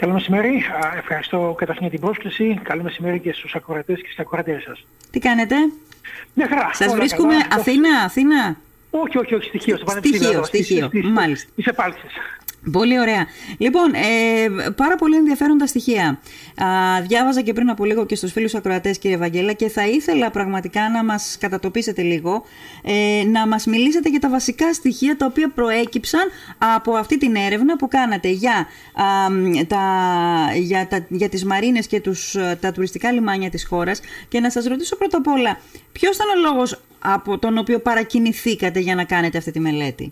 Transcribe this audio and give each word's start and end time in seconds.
Καλό 0.00 0.12
μεσημέρι. 0.12 0.62
Ευχαριστώ 0.96 1.54
καταρχήν 1.58 1.82
για 1.82 1.90
την 1.90 2.00
πρόσκληση. 2.00 2.60
Καλό 2.62 2.82
μεσημέρι 2.82 3.20
και 3.20 3.32
στους 3.32 3.54
ακροατές 3.54 3.96
και 3.96 4.06
στις 4.06 4.18
ακροατές 4.18 4.62
σας. 4.62 4.84
Τι 5.10 5.18
κάνετε; 5.18 5.54
Μια 6.34 6.46
χαρά. 6.48 6.70
Σας 6.72 6.94
βρίσκουμε 6.94 7.32
καλά. 7.32 7.46
Αθήνα, 7.50 8.00
Αθήνα; 8.04 8.56
Όχι, 8.90 9.18
όχι, 9.18 9.34
όχι, 9.34 9.48
στοιχείο. 9.48 9.76
Στο 9.76 9.84
Πανεπιστήμιο. 9.84 10.44
Στοιχείο, 10.44 10.88
στοιχείο. 10.88 11.10
Μάλιστα. 11.10 11.50
Είσαι 11.54 11.70
επάλξης. 11.70 12.12
Πολύ 12.72 13.00
ωραία. 13.00 13.26
Λοιπόν, 13.58 13.94
ε, 13.94 14.70
πάρα 14.76 14.96
πολύ 14.96 15.16
ενδιαφέροντα 15.16 15.66
στοιχεία. 15.66 16.20
Α, 16.56 16.66
διάβαζα 17.08 17.40
και 17.40 17.52
πριν 17.52 17.70
από 17.70 17.84
λίγο 17.84 18.06
και 18.06 18.14
στους 18.14 18.32
φίλους 18.32 18.54
ακροατές 18.54 18.98
κύριε 18.98 19.16
Βαγγέλα 19.16 19.52
και 19.52 19.68
θα 19.68 19.86
ήθελα 19.86 20.30
πραγματικά 20.30 20.90
να 20.90 21.04
μας 21.04 21.36
κατατοπίσετε 21.40 22.02
λίγο, 22.02 22.44
ε, 22.82 23.22
να 23.26 23.46
μας 23.46 23.66
μιλήσετε 23.66 24.08
για 24.08 24.20
τα 24.20 24.28
βασικά 24.28 24.74
στοιχεία 24.74 25.16
τα 25.16 25.26
οποία 25.26 25.50
προέκυψαν 25.50 26.30
από 26.76 26.94
αυτή 26.94 27.18
την 27.18 27.34
έρευνα 27.34 27.76
που 27.76 27.88
κάνατε 27.88 28.28
για, 28.28 28.66
α, 28.94 29.04
τα, 29.66 29.82
για, 30.56 30.86
τα, 30.86 31.06
για 31.08 31.28
τις 31.28 31.44
μαρίνες 31.44 31.86
και 31.86 32.00
τους, 32.00 32.36
τα 32.60 32.72
τουριστικά 32.72 33.12
λιμάνια 33.12 33.50
της 33.50 33.66
χώρας 33.66 34.00
και 34.28 34.40
να 34.40 34.50
σας 34.50 34.64
ρωτήσω 34.64 34.96
πρώτα 34.96 35.16
απ' 35.16 35.26
όλα 35.26 35.60
ποιος 35.92 36.14
ήταν 36.16 36.26
ο 36.28 36.50
λόγος 36.50 36.80
από 36.98 37.38
τον 37.38 37.58
οποίο 37.58 37.78
παρακινηθήκατε 37.78 38.80
για 38.80 38.94
να 38.94 39.04
κάνετε 39.04 39.38
αυτή 39.38 39.50
τη 39.50 39.60
μελέτη; 39.60 40.08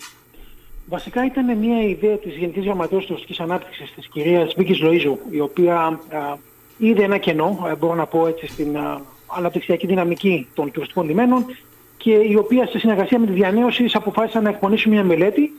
Βασικά 0.88 1.24
ήταν 1.24 1.58
μια 1.58 1.82
ιδέα 1.82 2.16
της 2.16 2.36
Γενικής 2.36 2.64
Γραμματέως 2.64 3.06
Τουριστικής 3.06 3.40
Ανάπτυξης 3.40 3.92
της 3.94 4.08
κυρίας 4.08 4.54
Βίκης 4.56 4.78
Λοΐζου, 4.82 5.16
η 5.30 5.40
οποία 5.40 5.76
α, 5.76 5.98
είδε 6.78 7.02
ένα 7.02 7.18
κενό, 7.18 7.76
μπορώ 7.78 7.94
να 7.94 8.06
πω 8.06 8.26
έτσι, 8.26 8.46
στην 8.46 8.76
α, 8.76 9.00
αναπτυξιακή 9.26 9.86
δυναμική 9.86 10.48
των 10.54 10.70
τουριστικών 10.70 11.06
λιμένων 11.06 11.44
και 11.96 12.10
η 12.12 12.36
οποία 12.36 12.66
σε 12.66 12.78
συνεργασία 12.78 13.18
με 13.18 13.26
τη 13.26 13.32
διανέωση 13.32 13.90
αποφάσισαν 13.92 14.42
να 14.42 14.48
εκπονήσουν 14.48 14.92
μια 14.92 15.04
μελέτη. 15.04 15.52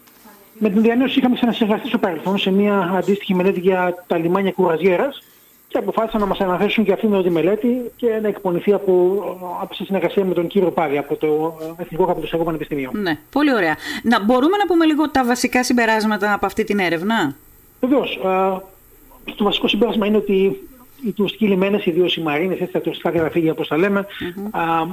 Με 0.60 0.70
την 0.70 0.82
διανέωση 0.82 1.20
είχαμε 1.20 1.36
ξανασυνεργαστεί 1.36 1.88
στο 1.88 1.98
παρελθόν 1.98 2.38
σε 2.38 2.52
μια 2.52 2.94
αντίστοιχη 2.96 3.36
μελέτη 3.36 3.60
για 3.60 4.04
τα 4.08 4.18
λιμάνια 4.18 4.52
κουραζιέρας 4.52 5.24
και 5.70 5.78
αποφάσισαν 5.78 6.20
να 6.20 6.26
μας 6.26 6.40
αναθέσουν 6.40 6.84
και 6.84 6.92
αυτήν 6.92 7.24
τη 7.24 7.30
μελέτη 7.30 7.92
και 7.96 8.20
να 8.22 8.28
εκπονηθεί 8.28 8.74
από, 8.74 9.24
από 9.62 9.74
συνεργασία 9.74 10.26
με 10.26 10.34
τον 10.34 10.48
κύριο 10.48 10.72
Πάγη 10.72 10.98
από 10.98 11.16
το 11.16 11.58
Εθνικό 11.78 12.06
Καπιτοσιακό 12.06 12.44
Πανεπιστήμιο. 12.44 12.92
Ναι, 12.94 13.20
πολύ 13.32 13.54
ωραία. 13.54 13.76
Να, 14.04 14.24
μπορούμε 14.24 14.58
να 14.58 14.66
πούμε 14.66 14.86
λίγο 14.86 15.10
τα 15.10 15.26
βασικά 15.26 15.64
συμπεράσματα 15.64 16.34
από 16.34 16.46
αυτή 16.46 16.64
την 16.64 16.80
έρευνα; 16.80 17.36
Βεβαίως. 17.80 18.20
Το 19.36 19.44
βασικό 19.44 19.68
συμπέρασμα 19.68 20.06
είναι 20.06 20.18
ότι 20.18 20.62
οι 21.06 21.12
τουριστικοί 21.12 21.48
λιμένες, 21.48 21.86
ιδίως 21.86 22.16
οι 22.16 22.22
μαρίνες, 22.22 22.60
έτσι 22.60 22.74
τα 22.74 22.82
τουριστικά 22.82 23.12
καταφύγια 23.12 23.52
όπως 23.52 23.68
τα 23.68 23.78
λέμε, 23.78 24.06
mm-hmm. 24.06 24.60
α, 24.60 24.88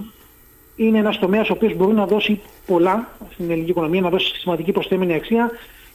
είναι 0.77 0.99
ένας 0.99 1.19
τομέας 1.19 1.51
ο 1.51 1.53
οποίος 1.53 1.75
μπορεί 1.75 1.95
να 1.95 2.07
δώσει 2.07 2.41
πολλά 2.67 3.09
στην 3.33 3.51
ελληνική 3.51 3.71
οικονομία, 3.71 4.01
να 4.01 4.09
δώσει 4.09 4.35
σημαντική 4.41 4.73
προσθέμενη 4.73 5.15
αξία 5.15 5.51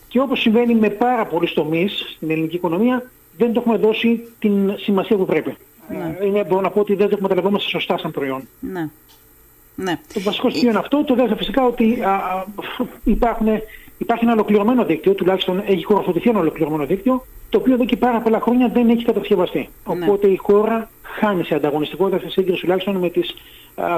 και 0.07 0.19
όπως 0.19 0.39
συμβαίνει 0.39 0.75
με 0.75 0.89
πάρα 0.89 1.25
πολλούς 1.25 1.53
τομείς 1.53 2.05
στην 2.15 2.31
ελληνική 2.31 2.55
οικονομία, 2.55 3.11
δεν 3.37 3.53
το 3.53 3.59
έχουμε 3.59 3.77
δώσει 3.77 4.27
την 4.39 4.77
σημασία 4.77 5.17
που 5.17 5.25
πρέπει. 5.25 5.55
Ναι. 5.89 6.15
Ε, 6.19 6.25
είναι, 6.25 6.43
μπορώ 6.43 6.61
να 6.61 6.69
πω 6.69 6.79
ότι 6.79 6.95
δεν 6.95 7.09
το 7.09 7.15
εκμεταλλευόμαστε 7.15 7.69
σωστά 7.69 7.97
σαν 7.97 8.11
προϊόν. 8.11 8.47
Ναι. 8.59 8.89
Ναι. 9.75 9.99
Το 10.13 10.19
βασικό 10.19 10.49
στοιχείο 10.49 10.69
είναι 10.69 10.79
αυτό. 10.79 11.03
Το 11.03 11.15
δεύτερο 11.15 11.37
φυσικά 11.37 11.65
ότι 11.65 12.01
α, 12.03 12.11
α, 12.11 12.45
υπάρχουν, 13.03 13.47
υπάρχει 13.97 14.23
ένα 14.23 14.33
ολοκληρωμένο 14.33 14.85
δίκτυο, 14.85 15.13
τουλάχιστον 15.13 15.63
έχει 15.65 15.83
χωροθετηθεί 15.83 16.29
ένα 16.29 16.39
ολοκληρωμένο 16.39 16.85
δίκτυο, 16.85 17.25
το 17.49 17.57
οποίο 17.57 17.73
εδώ 17.73 17.85
και 17.85 17.97
πάρα 17.97 18.19
πολλά 18.19 18.39
χρόνια 18.39 18.67
δεν 18.67 18.89
έχει 18.89 19.03
κατασκευαστεί. 19.03 19.69
Ναι. 19.97 20.05
Οπότε 20.05 20.27
η 20.27 20.35
χώρα 20.35 20.89
χάνει 21.19 21.43
σε 21.43 21.55
ανταγωνιστικότητα 21.55 22.19
σε 22.19 22.29
σύγκριση 22.29 22.61
τουλάχιστον 22.61 22.95
με 22.95 23.09
τις 23.09 23.33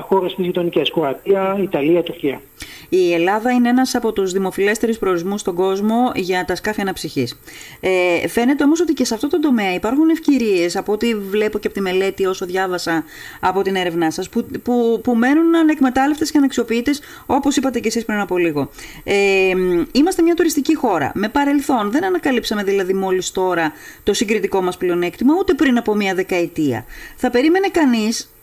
χώρες 0.01 0.35
της 0.35 0.45
γειτονικέ, 0.45 0.81
Κροατία, 0.93 1.57
Ιταλία, 1.61 2.03
Τουρκία. 2.03 2.41
Η 2.89 3.13
Ελλάδα 3.13 3.51
είναι 3.51 3.69
ένας 3.69 3.95
από 3.95 4.11
τους 4.13 4.31
δημοφιλέστερους 4.31 4.97
προορισμούς 4.97 5.41
στον 5.41 5.55
κόσμο 5.55 6.11
για 6.15 6.45
τα 6.45 6.55
σκάφη 6.55 6.81
αναψυχής. 6.81 7.39
Ε, 7.79 8.27
φαίνεται 8.27 8.63
όμως 8.63 8.81
ότι 8.81 8.93
και 8.93 9.05
σε 9.05 9.13
αυτό 9.13 9.27
το 9.27 9.39
τομέα 9.39 9.73
υπάρχουν 9.73 10.09
ευκαιρίες, 10.09 10.75
από 10.75 10.91
ό,τι 10.91 11.15
βλέπω 11.15 11.59
και 11.59 11.67
από 11.67 11.75
τη 11.75 11.81
μελέτη, 11.81 12.25
όσο 12.25 12.45
διάβασα 12.45 13.03
από 13.39 13.61
την 13.61 13.75
έρευνά 13.75 14.11
σας, 14.11 14.29
που, 14.29 14.45
που, 14.63 15.01
που 15.03 15.15
μένουν 15.15 15.55
ανεκμετάλλευτες 15.55 16.31
και 16.31 16.37
αναξιοποιητές, 16.37 17.01
όπως 17.25 17.55
είπατε 17.55 17.79
και 17.79 17.87
εσείς 17.87 18.05
πριν 18.05 18.19
από 18.19 18.37
λίγο. 18.37 18.69
Ε, 19.03 19.51
είμαστε 19.91 20.21
μια 20.21 20.33
τουριστική 20.33 20.75
χώρα. 20.75 21.11
Με 21.15 21.29
παρελθόν 21.29 21.91
δεν 21.91 22.03
ανακαλύψαμε 22.03 22.63
δηλαδή 22.63 22.93
μόλις 22.93 23.31
τώρα 23.31 23.71
το 24.03 24.13
συγκριτικό 24.13 24.61
μας 24.61 24.77
πλεονέκτημα, 24.77 25.33
ούτε 25.39 25.53
πριν 25.53 25.77
από 25.77 25.95
μια 25.95 26.13
δεκαετία. 26.15 26.85
Θα 27.15 27.29
περίμενε 27.29 27.67
κανείς 27.67 28.33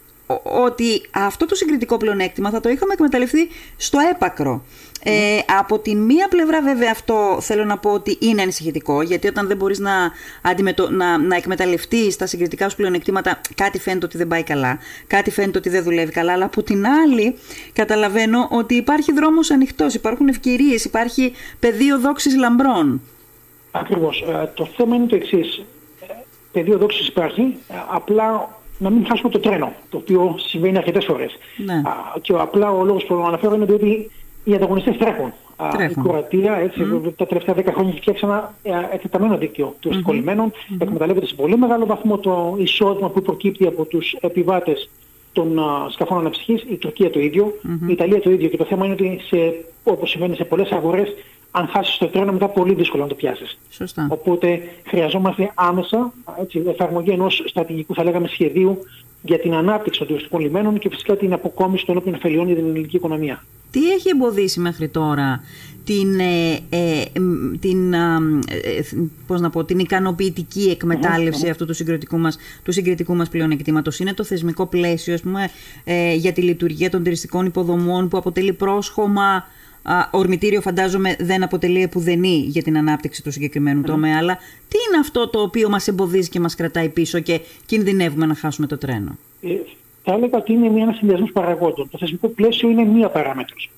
ότι 0.42 1.02
αυτό 1.10 1.46
το 1.46 1.54
συγκριτικό 1.54 1.96
πλεονέκτημα 1.96 2.50
θα 2.50 2.60
το 2.60 2.68
είχαμε 2.68 2.92
εκμεταλλευτεί 2.92 3.48
στο 3.76 3.98
έπακρο. 4.14 4.64
Ε, 5.02 5.38
από 5.58 5.78
τη 5.78 5.94
μία 5.94 6.28
πλευρά 6.28 6.62
βέβαια 6.62 6.90
αυτό 6.90 7.38
θέλω 7.40 7.64
να 7.64 7.78
πω 7.78 7.90
ότι 7.90 8.18
είναι 8.20 8.42
ανησυχητικό 8.42 9.02
γιατί 9.02 9.28
όταν 9.28 9.46
δεν 9.46 9.56
μπορείς 9.56 9.78
να, 9.78 9.92
αντιμετω... 10.42 10.90
να, 10.90 11.18
να 11.18 11.36
εκμεταλλευτείς 11.36 12.16
τα 12.16 12.26
συγκριτικά 12.26 12.68
σου 12.68 12.76
πλεονεκτήματα 12.76 13.40
κάτι 13.54 13.78
φαίνεται 13.78 14.06
ότι 14.06 14.16
δεν 14.16 14.28
πάει 14.28 14.42
καλά, 14.42 14.78
κάτι 15.06 15.30
φαίνεται 15.30 15.58
ότι 15.58 15.68
δεν 15.68 15.82
δουλεύει 15.82 16.12
καλά 16.12 16.32
αλλά 16.32 16.44
από 16.44 16.62
την 16.62 16.86
άλλη 16.86 17.36
καταλαβαίνω 17.72 18.48
ότι 18.50 18.74
υπάρχει 18.74 19.12
δρόμος 19.12 19.50
ανοιχτός, 19.50 19.94
υπάρχουν 19.94 20.28
ευκαιρίες, 20.28 20.84
υπάρχει 20.84 21.32
πεδίο 21.58 21.98
δόξης 21.98 22.36
λαμπρών. 22.36 23.00
Ακριβώς. 23.70 24.24
Ε, 24.28 24.50
το 24.54 24.68
θέμα 24.76 24.96
είναι 24.96 25.06
το 25.06 25.16
εξής. 25.16 25.62
Ε, 26.52 26.58
πεδίο 26.58 26.78
δόξης 26.78 27.06
υπάρχει, 27.08 27.56
απλά 27.90 28.58
να 28.78 28.90
μην 28.90 29.06
χάσουμε 29.06 29.30
το 29.30 29.38
τρένο, 29.38 29.72
το 29.88 29.96
οποίο 29.96 30.34
συμβαίνει 30.38 30.76
αρκετές 30.76 31.04
φορές. 31.04 31.38
Ναι. 31.56 31.82
και 32.20 32.32
απλά 32.32 32.70
ο 32.70 32.84
λόγος 32.84 33.04
που 33.04 33.14
το 33.14 33.24
αναφέρω 33.24 33.54
είναι 33.54 33.72
ότι 33.72 34.10
οι 34.44 34.54
ανταγωνιστές 34.54 34.96
τρέχουν. 34.96 35.32
τρέχουν. 35.72 36.02
Η 36.02 36.08
Κροατία 36.08 36.54
έτσι, 36.56 36.80
mm. 36.94 37.12
τα 37.16 37.26
τελευταία 37.26 37.54
10 37.54 37.64
χρόνια 37.72 37.90
έχει 37.90 38.00
φτιάξει 38.00 38.24
ένα 38.24 38.54
ε, 38.62 38.72
εκτεταμένο 38.92 39.36
δίκτυο 39.36 39.74
του 39.80 39.90
mm-hmm. 39.90 40.24
mm-hmm. 40.24 40.50
εκμεταλλεύεται 40.78 41.26
σε 41.26 41.34
πολύ 41.34 41.56
μεγάλο 41.56 41.86
βαθμό 41.86 42.18
το 42.18 42.56
εισόδημα 42.58 43.10
που 43.10 43.22
προκύπτει 43.22 43.66
από 43.66 43.84
τους 43.84 44.16
επιβάτες 44.20 44.90
των 45.32 45.58
uh, 45.58 45.90
σκαφών 45.90 46.18
αναψυχής, 46.18 46.62
η 46.62 46.76
Τουρκία 46.76 47.10
το 47.10 47.20
ίδιο, 47.20 47.54
mm-hmm. 47.62 47.88
η 47.88 47.92
Ιταλία 47.92 48.20
το 48.20 48.30
ίδιο 48.30 48.48
και 48.48 48.56
το 48.56 48.64
θέμα 48.64 48.84
είναι 48.84 48.94
ότι 48.94 49.20
σε, 49.26 49.64
όπως 49.84 50.10
συμβαίνει 50.10 50.36
σε 50.36 50.44
πολλές 50.44 50.70
αγορές 50.70 51.14
αν 51.50 51.66
χάσεις 51.66 51.98
το 51.98 52.06
τρένο 52.06 52.32
μετά 52.32 52.48
πολύ 52.48 52.74
δύσκολο 52.74 53.02
να 53.02 53.08
το 53.08 53.14
πιάσεις. 53.14 53.58
Σωστά. 53.70 54.06
Οπότε 54.10 54.60
χρειαζόμαστε 54.86 55.52
άμεσα 55.54 56.12
έτσι, 56.40 56.62
εφαρμογή 56.66 57.10
ενός 57.10 57.42
στρατηγικού 57.46 57.94
θα 57.94 58.04
λέγαμε 58.04 58.28
σχεδίου 58.28 58.78
για 59.22 59.38
την 59.38 59.54
ανάπτυξη 59.54 59.98
των 59.98 60.08
τουριστικών 60.08 60.40
λιμένων 60.40 60.78
και 60.78 60.88
φυσικά 60.88 61.16
την 61.16 61.32
αποκόμιση 61.32 61.86
των 61.86 61.96
όποιων 61.96 62.14
ωφελιών 62.14 62.46
για 62.46 62.56
την 62.56 62.64
ελληνική 62.64 62.96
οικονομία. 62.96 63.44
Τι 63.70 63.92
έχει 63.92 64.08
εμποδίσει 64.08 64.60
μέχρι 64.60 64.88
τώρα 64.88 65.40
την, 65.84 66.20
ε, 66.20 66.58
ε, 66.68 67.04
την, 67.60 67.92
ε, 67.92 67.98
πώς 69.26 69.40
να 69.40 69.50
πω, 69.50 69.64
την 69.64 69.78
ικανοποιητική 69.78 70.70
εκμετάλλευση 70.70 71.48
αυτού 71.48 71.66
του 71.66 71.74
συγκριτικού 71.74 72.18
μας, 72.18 72.38
του 72.62 72.72
συγκριτικού 72.72 73.14
μας 73.14 73.28
πλεονεκτήματος; 73.28 73.98
Είναι 73.98 74.14
το 74.14 74.24
θεσμικό 74.24 74.66
πλαίσιο 74.66 75.14
ας 75.14 75.20
πούμε, 75.20 75.50
ε, 75.84 76.14
για 76.14 76.32
τη 76.32 76.42
λειτουργία 76.42 76.90
των 76.90 77.02
τουριστικών 77.02 77.46
υποδομών 77.46 78.08
που 78.08 78.16
αποτελεί 78.16 78.52
πρόσχομα 78.52 79.44
ορμητήριο 80.10 80.60
φαντάζομαι 80.60 81.16
δεν 81.18 81.42
αποτελεί 81.42 81.82
επουδενή 81.82 82.44
για 82.48 82.62
την 82.62 82.76
ανάπτυξη 82.76 83.22
του 83.22 83.30
συγκεκριμένου 83.30 83.82
τομέα, 83.82 84.18
αλλά 84.18 84.38
τι 84.68 84.76
είναι 84.88 84.98
αυτό 85.00 85.28
το 85.28 85.40
οποίο 85.40 85.68
μας 85.68 85.88
εμποδίζει 85.88 86.28
και 86.28 86.40
μας 86.40 86.54
κρατάει 86.54 86.88
πίσω 86.88 87.20
και 87.20 87.40
κινδυνεύουμε 87.66 88.26
να 88.26 88.34
χάσουμε 88.34 88.66
το 88.66 88.78
τρένο; 88.78 89.18
Ε, 89.42 89.48
θα 90.02 90.12
έλεγα 90.12 90.38
ότι 90.38 90.52
είναι 90.52 90.80
ένας 90.80 90.96
συνδυασμός 90.96 91.32
παραγόντων. 91.32 91.88
Το 91.90 91.98
θεσμικό 91.98 92.28
πλαίσιο 92.28 92.68
είναι 92.68 92.84
μία 92.84 93.08
παράμετρος. 93.08 93.70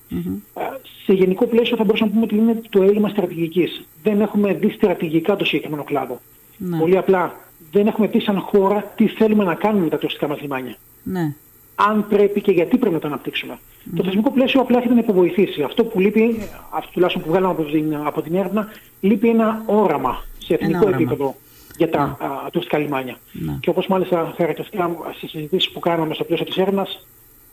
Σε 1.05 1.13
γενικό 1.13 1.45
πλαίσιο 1.45 1.77
θα 1.77 1.83
μπορούσαμε 1.83 2.11
να 2.13 2.19
πούμε 2.19 2.25
ότι 2.31 2.35
είναι 2.43 2.61
το 2.69 2.81
έλλειμμα 2.81 3.09
στρατηγικής. 3.09 3.87
Δεν 4.03 4.21
έχουμε 4.21 4.53
δει 4.53 4.69
στρατηγικά 4.69 5.35
το 5.35 5.45
συγκεκριμένο 5.45 5.83
κλάδο. 5.83 6.21
Ναι. 6.57 6.77
Πολύ 6.77 6.97
απλά 6.97 7.35
δεν 7.71 7.87
έχουμε 7.87 8.07
πει 8.07 8.19
σαν 8.19 8.39
χώρα 8.39 8.93
τι 8.95 9.07
θέλουμε 9.07 9.43
να 9.43 9.55
κάνουμε 9.55 9.83
με 9.83 9.89
τα 9.89 9.97
τουριστικά 9.97 10.27
μας 10.27 10.41
λιμάνια. 10.41 10.75
Ναι 11.03 11.33
αν 11.75 12.07
πρέπει 12.07 12.41
και 12.41 12.51
γιατί 12.51 12.77
πρέπει 12.77 12.93
να 12.93 12.99
το 12.99 13.07
αναπτύξουμε. 13.07 13.57
Mm. 13.57 13.91
Το 13.95 14.03
θεσμικό 14.03 14.31
πλαίσιο 14.31 14.61
απλά 14.61 14.77
έρχεται 14.77 14.93
να 14.93 14.99
υποβοηθήσει. 14.99 15.61
Αυτό 15.61 15.83
που 15.83 15.99
λείπει, 15.99 16.37
αυτό 16.69 16.91
τουλάχιστον 16.91 17.23
που 17.23 17.29
βγάλαμε 17.29 17.53
από 17.53 17.63
την, 17.63 17.95
από 17.95 18.21
την 18.21 18.35
έρευνα, 18.35 18.67
λείπει 18.99 19.29
ένα 19.29 19.63
όραμα 19.65 20.23
σε 20.37 20.53
εθνικό 20.53 20.87
επίπεδο 20.87 21.35
για 21.77 21.89
τα 21.89 22.17
mm. 22.19 22.51
τουριστικά 22.51 22.77
λιμάνια. 22.77 23.15
Mm. 23.15 23.57
Και 23.59 23.69
όπως 23.69 23.87
μάλιστα 23.87 24.33
χαρακτηριστικά 24.37 24.97
στις 25.15 25.29
συζητήσεις 25.29 25.71
που 25.71 25.79
κάναμε 25.79 26.13
στο 26.13 26.23
πλαίσιο 26.23 26.45
της 26.45 26.57
έρευνας, 26.57 27.07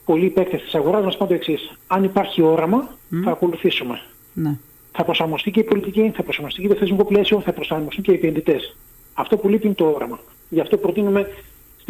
πολλοί 0.05 0.29
παίκτες 0.29 0.63
της 0.63 0.75
αγοράς 0.75 1.05
μας 1.05 1.17
πάνε 1.17 1.31
το 1.31 1.35
εξής. 1.37 1.73
Αν 1.87 2.05
υπάρχει 2.05 2.43
όραμα, 2.43 2.89
θα 3.25 3.31
ακολουθήσουμε. 3.31 4.01
Ναι. 4.33 4.59
Θα 4.93 5.05
προσαρμοστεί 5.05 5.51
και 5.51 5.61
η 5.61 5.65
πολιτική, 5.65 6.13
θα 6.15 6.23
προσαρμοστεί 6.23 6.63
και 6.63 6.69
το 6.69 6.75
θεσμικό 6.75 7.05
πλαίσιο, 7.05 7.41
θα 7.41 7.53
προσαρμοστούν 7.53 8.05
και 8.05 8.11
οι 8.11 8.15
επενδυτές. 8.15 8.77
Αυτό 9.15 9.37
που 9.37 9.49
λείπει 9.49 9.67
είναι 9.67 9.75
το 9.75 9.85
όραμα. 9.95 10.19
Γι' 10.49 10.61
αυτό 10.61 10.77
προτείνουμε 10.77 11.27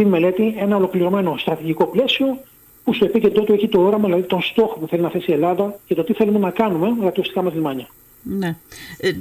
στη 0.00 0.08
μελέτη 0.08 0.54
ένα 0.58 0.76
ολοκληρωμένο 0.76 1.36
στρατηγικό 1.38 1.86
πλαίσιο 1.86 2.38
που 2.84 2.94
στο 2.94 3.04
επίκεντρό 3.04 3.42
του 3.42 3.52
έχει 3.52 3.68
το 3.68 3.80
όραμα, 3.80 4.04
δηλαδή 4.04 4.22
τον 4.22 4.42
στόχο 4.42 4.78
που 4.78 4.86
θέλει 4.86 5.02
να 5.02 5.10
θέσει 5.10 5.30
η 5.30 5.34
Ελλάδα 5.34 5.78
και 5.86 5.94
το 5.94 6.04
τι 6.04 6.12
θέλουμε 6.12 6.38
να 6.38 6.50
κάνουμε 6.50 6.94
με 6.98 7.04
τα 7.04 7.12
τουριστικά 7.12 7.42
μας 7.42 7.54
λιμάνια. 7.54 7.86
Ναι. 8.22 8.56
Ε, 8.98 9.12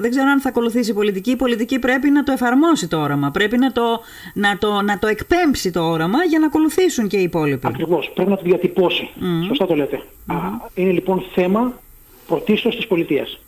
δεν 0.00 0.10
ξέρω 0.10 0.28
αν 0.28 0.40
θα 0.40 0.48
ακολουθήσει 0.48 0.90
η 0.90 0.94
πολιτική. 0.94 1.30
Η 1.30 1.36
πολιτική 1.36 1.78
πρέπει 1.78 2.10
να 2.10 2.22
το 2.22 2.32
εφαρμόσει 2.32 2.88
το 2.88 3.00
όραμα. 3.00 3.30
Πρέπει 3.30 3.58
να 3.58 3.72
το, 3.72 4.00
να 4.34 4.58
το, 4.58 4.82
να 4.82 4.98
το 4.98 5.06
εκπέμψει 5.06 5.70
το 5.70 5.80
όραμα 5.80 6.24
για 6.24 6.38
να 6.38 6.46
ακολουθήσουν 6.46 7.08
και 7.08 7.16
οι 7.16 7.22
υπόλοιποι. 7.22 7.66
Ακριβώς. 7.66 8.10
Πρέπει 8.14 8.30
να 8.30 8.36
το 8.36 8.42
διατυπώσει. 8.42 9.08
Σωστά 9.46 9.66
το 9.66 9.74
λέτε. 9.74 10.02
είναι 10.74 10.90
λοιπόν 10.90 11.24
θέμα 11.34 11.80
πρωτίστως 12.26 12.76
της 12.76 12.86
πολιτείας. 12.86 13.38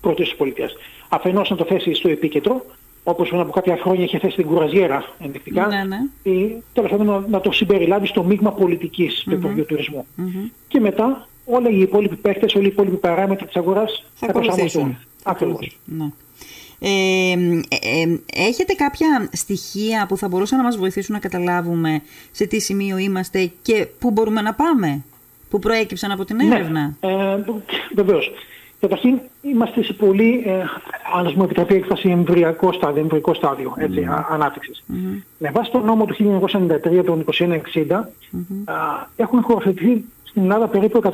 Πρωτίστως 0.00 0.28
της 0.28 0.38
πολιτείας. 0.38 0.72
Αφενός 1.08 1.50
να 1.50 1.56
το 1.56 1.64
θέσει 1.64 1.94
στο 1.94 2.08
επίκεντρο 2.08 2.64
όπως 3.04 3.28
πριν 3.28 3.40
από 3.40 3.52
κάποια 3.52 3.76
χρόνια 3.76 4.04
είχε 4.04 4.18
θέσει 4.18 4.36
την 4.36 4.46
κουραζιέρα 4.46 5.04
ενδεικτικά, 5.18 5.66
ναι, 5.66 5.84
ναι. 5.84 6.32
ή 6.32 6.62
τέλος 6.72 6.90
πάντων 6.90 7.06
να, 7.06 7.24
να, 7.28 7.40
το 7.40 7.52
συμπεριλάβει 7.52 8.06
στο 8.06 8.24
μείγμα 8.24 8.52
πολιτικής 8.52 9.20
mm-hmm. 9.20 9.30
του 9.30 9.34
Υπουργείου 9.34 9.64
Τουρισμού. 9.64 10.06
Mm-hmm. 10.18 10.50
Και 10.68 10.80
μετά 10.80 11.28
όλοι 11.44 11.74
οι 11.74 11.80
υπόλοιποι 11.80 12.16
παίκτες, 12.16 12.54
όλοι 12.54 12.64
οι 12.64 12.68
υπόλοιποι 12.68 12.96
παράμετροι 12.96 13.46
της 13.46 13.56
αγοράς 13.56 14.04
θα, 14.14 14.26
θα 14.26 14.32
προσαρμοστούν. 14.32 14.96
Ακριβώς. 15.22 15.78
Ναι. 15.84 16.04
Ε, 16.78 17.32
ε, 17.32 18.02
ε, 18.02 18.18
έχετε 18.46 18.72
κάποια 18.72 19.28
στοιχεία 19.32 20.06
που 20.08 20.16
θα 20.16 20.28
μπορούσαν 20.28 20.58
να 20.58 20.64
μας 20.64 20.76
βοηθήσουν 20.76 21.14
να 21.14 21.20
καταλάβουμε 21.20 22.02
σε 22.30 22.46
τι 22.46 22.60
σημείο 22.60 22.98
είμαστε 22.98 23.52
και 23.62 23.86
πού 23.98 24.10
μπορούμε 24.10 24.40
να 24.40 24.54
πάμε, 24.54 25.04
που 25.50 25.58
προέκυψαν 25.58 26.10
από 26.10 26.24
την 26.24 26.36
ναι, 26.36 26.54
έρευνα; 26.54 26.96
Ναι, 27.00 27.10
ε, 27.10 27.44
βεβαίως. 27.94 28.30
Καταρχήν 28.84 29.20
είμαστε 29.42 29.82
σε 29.82 29.92
πολύ, 29.92 30.42
ε, 30.46 30.52
αν 31.16 31.32
μου 31.36 31.42
επιτραπεί 31.42 31.74
έκφραση, 31.74 32.08
εμβριακό 32.08 32.72
στάδιο, 32.72 33.00
εμβριακό 33.02 33.34
στάδιο 33.34 33.74
έτσι, 33.76 34.06
mm. 34.10 34.24
ανάπτυξης. 34.28 34.84
Mm-hmm. 34.88 35.22
Με 35.38 35.50
βάση 35.50 35.70
τον 35.70 35.84
νόμο 35.84 36.04
του 36.04 36.40
1993, 36.42 37.04
τον 37.04 37.24
2160, 37.32 37.50
mm-hmm. 37.90 38.74
έχουν 39.16 39.42
χωροθετηθεί 39.42 40.04
στην 40.24 40.42
Ελλάδα 40.42 40.66
περίπου 40.66 41.00
168, 41.02 41.10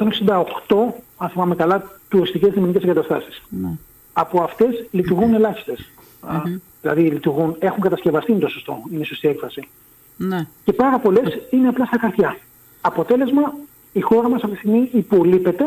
αν 1.16 1.28
θυμάμαι 1.28 1.54
καλά, 1.54 1.90
τουριστικές 2.08 2.54
λιμενικές 2.54 2.82
εγκαταστάσεις. 2.82 3.42
Mm. 3.52 3.76
Από 4.12 4.42
αυτές 4.42 4.86
λειτουργούν 4.90 5.34
ελάχιστες. 5.34 5.90
Mm-hmm. 6.22 6.60
Δηλαδή 6.80 7.02
λειτουργούν, 7.02 7.56
έχουν 7.58 7.82
κατασκευαστεί, 7.82 8.32
είναι 8.32 8.40
το 8.40 8.48
σωστό, 8.48 8.82
είναι 8.92 9.00
η 9.00 9.04
σωστή 9.04 9.28
έκφραση. 9.28 9.68
Ναι. 10.16 10.46
Και 10.64 10.72
πάρα 10.72 10.98
πολλές 10.98 11.38
είναι 11.50 11.68
απλά 11.68 11.84
στα 11.84 11.98
χαρτιά. 12.00 12.36
Αποτέλεσμα, 12.80 13.54
η 13.92 14.00
χώρα 14.00 14.28
μας 14.28 14.42
αυτή 14.42 14.54
τη 14.54 14.58
στιγμή 14.58 14.88
υπολείπεται 14.92 15.64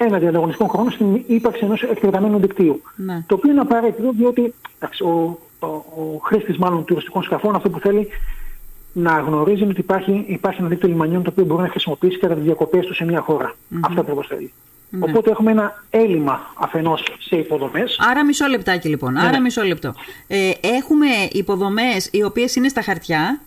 ένα 0.00 0.18
διαδρομικό 0.18 0.66
χρόνο 0.66 0.90
στην 0.90 1.24
ύπαρξη 1.26 1.64
ενός 1.64 1.82
εκτεταμένου 1.82 2.38
δικτύου. 2.38 2.82
Ναι. 2.96 3.24
Το 3.26 3.34
οποίο 3.34 3.50
είναι 3.50 3.60
απαραίτητο 3.60 4.12
διότι 4.12 4.54
εντάξει, 4.78 5.02
ο, 5.04 5.38
ο, 5.58 5.66
ο 5.66 6.20
χρήστης 6.22 6.56
μάλλον 6.56 6.84
τουριστικών 6.84 7.22
σκαφών 7.22 7.54
αυτό 7.54 7.70
που 7.70 7.78
θέλει 7.78 8.08
να 8.92 9.18
γνωρίζει 9.18 9.62
ότι 9.62 9.80
υπάρχει, 9.80 10.24
υπάρχει 10.26 10.60
ένα 10.60 10.68
δίκτυο 10.68 10.88
λιμανιών 10.88 11.22
το 11.22 11.30
οποίο 11.30 11.44
μπορεί 11.44 11.62
να 11.62 11.68
χρησιμοποιήσει 11.68 12.18
κατά 12.18 12.34
τις 12.34 12.42
διακοπές 12.42 12.86
του 12.86 12.94
σε 12.94 13.04
μια 13.04 13.20
χώρα. 13.20 13.50
Mm-hmm. 13.50 13.78
Αυτό 13.82 14.00
ακριβώς 14.00 14.26
θέλει. 14.26 14.52
Ναι. 14.90 15.04
Οπότε 15.04 15.30
έχουμε 15.30 15.50
ένα 15.50 15.84
έλλειμμα 15.90 16.40
αφενός 16.58 17.02
σε 17.18 17.36
υποδομές. 17.36 17.98
Άρα 18.10 18.24
μισό 18.24 18.46
λεπτάκι 18.46 18.88
λοιπόν. 18.88 19.12
Ναι. 19.12 19.26
Άρα 19.26 19.40
μισό 19.40 19.62
λεπτό. 19.62 19.94
Ε, 20.26 20.50
έχουμε 20.60 21.06
υποδομές 21.32 22.08
οι 22.12 22.22
οποίες 22.22 22.56
είναι 22.56 22.68
στα 22.68 22.82
χαρτιά 22.82 23.40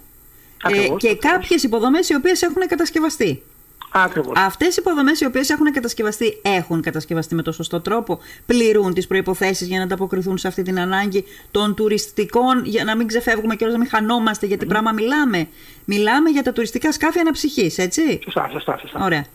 ε, 0.69 0.87
και 0.97 1.15
κάποιες 1.15 1.63
υποδομές 1.63 2.09
οι 2.09 2.15
οποίες 2.15 2.41
έχουν 2.41 2.67
κατασκευαστεί. 2.67 3.41
Ακριβώς. 3.91 4.33
Αυτές 4.37 4.77
οι 4.77 4.79
υποδομές 4.79 5.21
οι 5.21 5.25
οποίες 5.25 5.49
έχουν 5.49 5.71
κατασκευαστεί 5.71 6.39
έχουν 6.41 6.81
κατασκευαστεί 6.81 7.35
με 7.35 7.41
το 7.41 7.51
σωστό 7.51 7.81
τρόπο, 7.81 8.19
πληρούν 8.45 8.93
τις 8.93 9.07
προϋποθέσεις 9.07 9.67
για 9.67 9.77
να 9.77 9.83
ανταποκριθούν 9.83 10.37
σε 10.37 10.47
αυτή 10.47 10.61
την 10.61 10.79
ανάγκη 10.79 11.25
των 11.51 11.75
τουριστικών, 11.75 12.65
για 12.65 12.83
να 12.83 12.95
μην 12.95 13.07
ξεφεύγουμε 13.07 13.55
και 13.55 13.65
να 13.65 13.77
μην 13.77 13.87
χανόμαστε 13.87 14.45
γιατί 14.45 14.65
mm. 14.65 14.69
πράγμα 14.69 14.91
μιλάμε. 14.91 15.47
Μιλάμε 15.85 16.29
για 16.29 16.43
τα 16.43 16.51
τουριστικά 16.53 16.91
σκάφη 16.91 17.19
αναψυχής, 17.19 17.77
έτσι. 17.77 18.19
Σωστά, 18.23 18.49
σωστά, 18.51 18.77
σωστά. 18.77 19.03
Ωραία. 19.03 19.25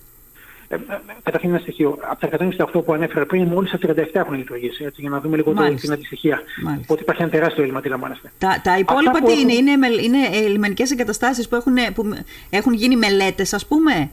Ε, 0.68 0.74
ε, 0.74 0.78
καταρχήν 1.22 1.50
ένα 1.50 1.58
στοιχείο. 1.58 1.98
Από 2.10 2.20
τα 2.20 2.46
168 2.74 2.84
που 2.84 2.92
ανέφερα 2.92 3.26
πριν, 3.26 3.46
μόλις 3.46 3.70
τα 3.70 3.78
37 3.78 3.94
έχουν 4.12 4.34
λειτουργήσει. 4.34 4.84
Έτσι, 4.84 5.00
για 5.00 5.10
να 5.10 5.20
δούμε 5.20 5.36
λίγο 5.36 5.52
το, 5.52 5.74
την 5.74 5.92
αντιστοιχεία. 5.92 6.42
Ότι 6.86 7.02
υπάρχει 7.02 7.22
ένα 7.22 7.30
τεράστιο 7.30 7.62
έλλειμμα, 7.62 7.80
τι 7.80 7.88
λαμβάνεστε. 7.88 8.32
Τα, 8.38 8.60
τα 8.62 8.78
υπόλοιπα 8.78 9.20
τι 9.22 9.40
είναι, 9.40 9.52
είναι, 9.52 9.70
είναι, 9.70 10.02
είναι 10.02 10.48
λιμενικέ 10.48 10.84
εγκαταστάσεις 10.92 11.48
που, 11.48 11.54
έχουν, 11.54 11.74
που 11.94 12.18
έχουν 12.50 12.72
γίνει 12.72 12.96
μελέτες, 12.96 13.52
ας 13.52 13.66
πούμε; 13.66 14.10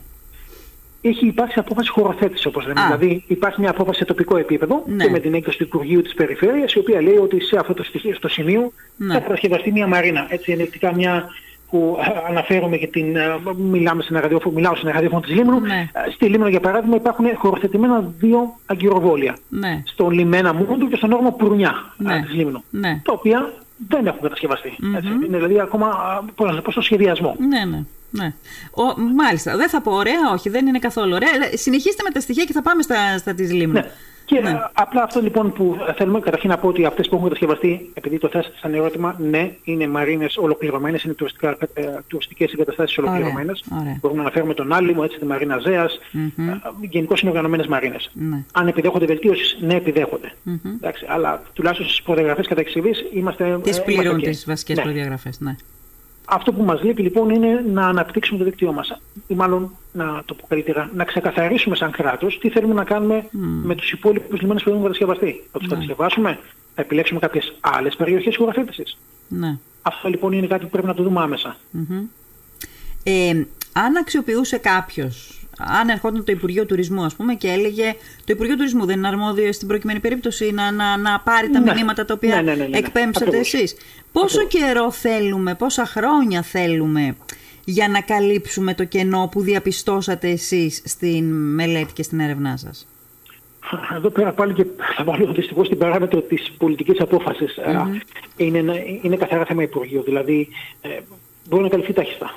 Έχει 1.08 1.26
υπάρξει 1.26 1.58
απόφαση 1.58 1.90
χωροθέτηση, 1.90 2.48
όπως 2.48 2.66
λέμε. 2.66 2.80
Δηλαδή, 2.84 3.24
υπάρχει 3.26 3.60
μια 3.60 3.70
απόφαση 3.70 3.98
σε 3.98 4.04
τοπικό 4.04 4.36
επίπεδο 4.36 4.82
ναι. 4.86 5.04
και 5.04 5.10
με 5.10 5.18
την 5.18 5.34
έγκριση 5.34 5.58
του 5.58 5.64
Υπουργείου 5.64 6.02
της 6.02 6.14
Περιφέρειας, 6.14 6.72
η 6.72 6.78
οποία 6.78 7.02
λέει 7.02 7.16
ότι 7.16 7.40
σε 7.40 7.56
αυτό 7.58 7.74
το 7.74 7.82
στοιχείο, 7.82 8.14
στο 8.14 8.28
σημείο, 8.28 8.72
ναι. 8.96 9.14
θα 9.14 9.20
κατασκευαστεί 9.20 9.72
μια 9.72 9.86
μαρίνα. 9.86 10.26
Έτσι, 10.28 10.52
ενδεικτικά 10.52 10.94
μια 10.94 11.28
που 11.70 11.98
αναφέρομαι 12.28 12.76
και 12.76 12.86
την, 12.86 13.16
μιλάμε 13.56 14.02
στην 14.02 14.18
ραδιόφωνο, 14.18 14.54
μιλάω 14.54 14.74
στην 14.74 14.88
ραδιόφωνο 14.88 15.20
της 15.20 15.34
Λίμνου. 15.34 15.60
Ναι. 15.60 15.90
Στη 16.14 16.26
Λίμνο, 16.26 16.48
για 16.48 16.60
παράδειγμα, 16.60 16.96
υπάρχουν 16.96 17.26
χωροθετημένα 17.36 18.12
δύο 18.18 18.58
αγκυροβόλια. 18.66 19.36
Ναι. 19.48 19.82
Στον 19.86 20.10
λιμένα 20.10 20.54
Μούντου 20.54 20.88
και 20.88 20.96
στον 20.96 21.12
όρμο 21.12 21.32
Πουρνιά 21.32 21.94
ναι. 21.96 22.22
της 22.22 22.34
Λίμνου. 22.34 22.64
Ναι. 22.70 23.00
Τα 23.04 23.12
οποία 23.12 23.52
δεν 23.88 24.06
έχουν 24.06 24.20
κατασκευαστεί. 24.20 24.76
Mm-hmm. 24.78 24.96
Έτσι. 24.96 25.08
Είναι 25.08 25.36
δηλαδή 25.36 25.60
ακόμα 25.60 25.88
πώς 26.34 26.54
να 26.54 26.62
πω, 26.62 26.70
στο 26.70 26.80
σχεδιασμό. 26.80 27.36
Ναι, 27.38 27.64
ναι. 27.64 27.84
Ναι. 28.18 28.32
Ο, 28.70 29.00
μάλιστα. 29.14 29.56
Δεν 29.56 29.68
θα 29.68 29.80
πω 29.80 29.92
ωραία, 29.92 30.30
όχι, 30.32 30.48
δεν 30.48 30.66
είναι 30.66 30.78
καθόλου 30.78 31.14
ωραία. 31.14 31.30
Συνεχίστε 31.54 32.02
με 32.02 32.10
τα 32.10 32.20
στοιχεία 32.20 32.44
και 32.44 32.52
θα 32.52 32.62
πάμε 32.62 32.82
στα, 32.82 33.18
στα 33.18 33.34
της 33.34 33.52
Λίμνου. 33.52 33.72
Ναι. 33.72 33.90
Και 34.24 34.40
ναι. 34.40 34.60
απλά 34.72 35.02
αυτό 35.02 35.20
λοιπόν 35.20 35.52
που 35.52 35.76
θέλουμε 35.96 36.20
καταρχήν 36.20 36.50
να 36.50 36.58
πω 36.58 36.68
ότι 36.68 36.84
αυτές 36.84 37.08
που 37.08 37.14
έχουν 37.14 37.28
κατασκευαστεί, 37.28 37.90
επειδή 37.94 38.18
το 38.18 38.28
θέσατε 38.28 38.54
σαν 38.60 38.74
ερώτημα, 38.74 39.16
ναι, 39.18 39.54
είναι 39.64 39.86
μαρίνες 39.88 40.36
ολοκληρωμένες, 40.36 41.02
είναι 41.02 41.14
τουριστικά, 41.14 41.56
ε, 41.74 41.82
τουριστικές 42.06 42.52
εγκαταστάσεις 42.52 42.98
ολοκληρωμένες. 42.98 43.64
Ωραία, 43.80 43.98
Μπορούμε 44.00 44.20
να 44.20 44.26
αναφέρουμε 44.26 44.54
τον 44.54 44.72
Άλυμο, 44.72 45.02
έτσι 45.04 45.18
τη 45.18 45.26
Μαρίνα 45.26 45.58
Ζέας, 45.58 45.98
mm-hmm. 46.12 46.58
γενικώς 46.80 47.20
είναι 47.20 47.30
οργανωμένες 47.30 47.66
μαρίνες. 47.66 48.10
Ναι. 48.12 48.44
Αν 48.52 48.68
επιδέχονται 48.68 49.06
βελτίωσης, 49.06 49.56
ναι, 49.60 49.74
επιδέχονται. 49.74 50.32
Mm-hmm. 50.46 50.74
Εντάξει, 50.76 51.04
αλλά 51.08 51.42
τουλάχιστον 51.52 51.86
στις 51.88 52.02
προδιαγραφές 52.02 52.46
κατά 52.46 52.60
εξηγής 52.60 53.04
είμαστε... 53.12 53.58
Τις 53.62 53.82
πληρούν 53.82 54.20
τις 54.20 54.44
βασικές 54.46 54.76
ναι. 54.76 54.82
προδιαγραφές, 54.82 55.40
ναι. 55.40 55.56
Αυτό 56.24 56.52
που 56.52 56.62
μας 56.62 56.82
λείπει 56.82 57.02
λοιπόν 57.02 57.30
είναι 57.30 57.64
να 57.72 57.86
αναπτύξουμε 57.86 58.38
το 58.38 58.44
δίκτυό 58.44 58.72
μας. 58.72 59.00
Ή 59.26 59.34
μάλλον, 59.34 59.76
να 59.92 60.22
το 60.24 60.34
πω 60.34 60.46
καλύτερα, 60.48 60.90
να 60.94 61.04
ξεκαθαρίσουμε 61.04 61.76
σαν 61.76 61.90
κράτος 61.90 62.38
τι 62.38 62.50
θέλουμε 62.50 62.74
να 62.74 62.84
κάνουμε 62.84 63.24
mm. 63.24 63.28
με 63.62 63.74
τους 63.74 63.92
υπόλοιπους 63.92 64.40
λιμένες 64.40 64.62
που 64.62 64.68
έχουν 64.68 64.82
κατασκευαστεί. 64.82 65.42
Θα 65.52 65.58
τους 65.58 65.66
mm. 65.66 65.70
κατασκευάσουμε, 65.70 66.38
θα 66.74 66.82
επιλέξουμε 66.82 67.20
κάποιες 67.20 67.54
άλλες 67.60 67.96
περιοχές 67.96 68.36
χωραφέτησης. 68.36 68.98
Ναι. 69.28 69.58
Αυτό 69.82 70.08
λοιπόν 70.08 70.32
είναι 70.32 70.46
κάτι 70.46 70.64
που 70.64 70.70
πρέπει 70.70 70.86
να 70.86 70.94
το 70.94 71.02
δούμε 71.02 71.20
άμεσα. 71.20 71.56
Mm-hmm. 71.76 72.02
Ε, 73.02 73.30
αν 73.72 73.96
αξιοποιούσε 73.96 74.58
κάποιος 74.58 75.43
αν 75.58 75.88
ερχόταν 75.88 76.24
το 76.24 76.32
Υπουργείο 76.32 76.66
Τουρισμού, 76.66 77.04
ας 77.04 77.14
πούμε, 77.14 77.34
και 77.34 77.48
έλεγε 77.48 77.94
το 78.18 78.32
Υπουργείο 78.32 78.56
Τουρισμού 78.56 78.84
δεν 78.84 78.96
είναι 78.96 79.08
αρμόδιο 79.08 79.52
στην 79.52 79.68
προκειμένη 79.68 80.00
περίπτωση 80.00 80.50
να, 80.52 80.70
να, 80.70 80.96
να 80.96 81.20
πάρει 81.20 81.50
τα 81.50 81.60
ναι. 81.60 81.74
μηνύματα 81.74 82.04
τα 82.04 82.14
οποία 82.14 82.34
ναι, 82.34 82.42
ναι, 82.42 82.54
ναι, 82.54 82.66
ναι 82.66 82.78
εκπέμψατε 82.78 83.38
εσείς. 83.38 83.76
Πόσο 84.12 84.46
καιρό 84.46 84.90
θέλουμε, 84.90 85.54
πόσα 85.54 85.86
χρόνια 85.86 86.42
θέλουμε 86.42 87.16
για 87.64 87.88
να 87.88 88.00
καλύψουμε 88.00 88.74
το 88.74 88.84
κενό 88.84 89.28
που 89.30 89.40
διαπιστώσατε 89.40 90.28
εσείς 90.28 90.82
στην 90.84 91.24
μελέτη 91.54 91.92
και 91.92 92.02
στην 92.02 92.20
έρευνά 92.20 92.56
σας; 92.56 92.86
Εδώ 93.94 94.10
πέρα 94.10 94.32
πάλι 94.32 94.52
και 94.52 94.66
θα 94.96 95.04
βάλω 95.04 95.32
δυστυχώς 95.32 95.68
την 95.68 95.78
παράμετρο 95.78 96.20
της 96.20 96.52
πολιτικής 96.58 97.00
απόφασης. 97.00 97.58
Mm-hmm. 97.66 98.00
Είναι, 98.36 98.84
είναι 99.02 99.16
καθαρά 99.16 99.44
θέμα 99.44 99.62
Υπουργείου. 99.62 100.02
Δηλαδή 100.02 100.48
ε, 100.80 100.88
μπορεί 101.48 101.62
να 101.62 101.68
καλυφθεί 101.68 101.92
τάχιστα. 101.92 102.34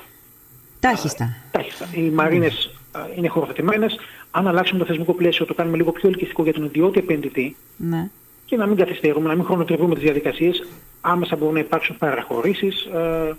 Τάχιστα. 0.80 1.36
τάχιστα. 1.50 1.86
Οι 1.92 2.00
μαρίνες 2.00 2.77
είναι 3.16 3.28
χωροθετημένες. 3.28 3.98
Αν 4.30 4.48
αλλάξουμε 4.48 4.78
το 4.78 4.84
θεσμικό 4.84 5.12
πλαίσιο, 5.12 5.46
το 5.46 5.54
κάνουμε 5.54 5.76
λίγο 5.76 5.92
πιο 5.92 6.08
ελκυστικό 6.08 6.42
για 6.42 6.52
τον 6.52 6.64
ιδιώτη 6.64 6.98
επενδυτή 6.98 7.56
ναι. 7.76 8.10
και 8.44 8.56
να 8.56 8.66
μην 8.66 8.76
καθυστερούμε, 8.76 9.28
να 9.28 9.34
μην 9.34 9.44
χρονοτριβούμε 9.44 9.94
τις 9.94 10.02
διαδικασίες, 10.02 10.66
άμεσα 11.00 11.36
μπορούν 11.36 11.54
να 11.54 11.60
υπάρξουν 11.60 11.96
παραχωρήσεις 11.98 12.84
ε, 12.84 13.36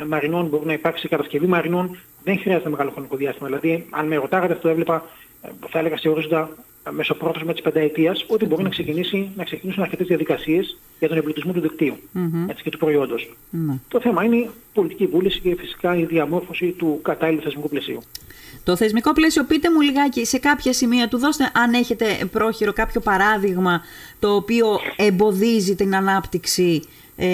ε, 0.00 0.04
μαρινών, 0.04 0.46
μπορεί 0.46 0.66
να 0.66 0.72
υπάρξει 0.72 1.08
κατασκευή 1.08 1.46
μαρινών. 1.46 1.96
Δεν 2.24 2.38
χρειάζεται 2.38 2.68
μεγάλο 2.68 2.90
χρονικό 2.90 3.16
διάστημα. 3.16 3.46
Δηλαδή, 3.46 3.86
αν 3.90 4.06
με 4.06 4.16
ρωτάγατε, 4.16 4.52
αυτό 4.52 4.68
έβλεπα, 4.68 5.04
ε, 5.42 5.48
θα 5.68 5.78
έλεγα 5.78 5.96
σε 5.96 6.08
ορίζοντα 6.08 6.50
μεσοπρόθεσμα 6.90 7.52
της 7.52 7.62
πενταετίας, 7.62 8.24
ότι 8.28 8.46
μπορεί 8.46 8.62
να, 8.62 8.68
ξεκινήσει, 8.68 9.30
να 9.36 9.44
ξεκινήσουν 9.44 9.82
αρκετές 9.82 10.06
διαδικασίες 10.06 10.78
για 10.98 11.08
τον 11.08 11.16
εμπλουτισμό 11.16 11.52
του 11.52 11.60
δικτύου 11.60 11.96
mm-hmm. 12.14 12.50
έτσι, 12.50 12.62
και 12.62 12.70
του 12.70 12.78
προϊόντος. 12.78 13.34
Mm-hmm. 13.52 13.78
Το 13.88 14.00
θέμα 14.00 14.24
είναι 14.24 14.36
η 14.36 14.50
πολιτική 14.74 15.06
βούληση 15.06 15.40
και 15.40 15.56
φυσικά 15.58 15.96
η 15.96 16.04
διαμόρφωση 16.04 16.70
του 16.70 16.98
κατάλληλου 17.02 17.42
θεσμικού 17.42 17.68
πλαισίου. 17.68 18.02
Το 18.64 18.76
θεσμικό 18.76 19.12
πλαίσιο, 19.12 19.44
πείτε 19.44 19.70
μου 19.70 19.80
λιγάκι 19.80 20.24
σε 20.24 20.38
κάποια 20.38 20.72
σημεία 20.72 21.08
του, 21.08 21.18
δώστε 21.18 21.50
αν 21.54 21.72
έχετε 21.72 22.04
πρόχειρο 22.32 22.72
κάποιο 22.72 23.00
παράδειγμα 23.00 23.80
το 24.18 24.34
οποίο 24.34 24.66
εμποδίζει 24.96 25.74
την 25.74 25.96
ανάπτυξη 25.96 26.82
ε, 27.16 27.28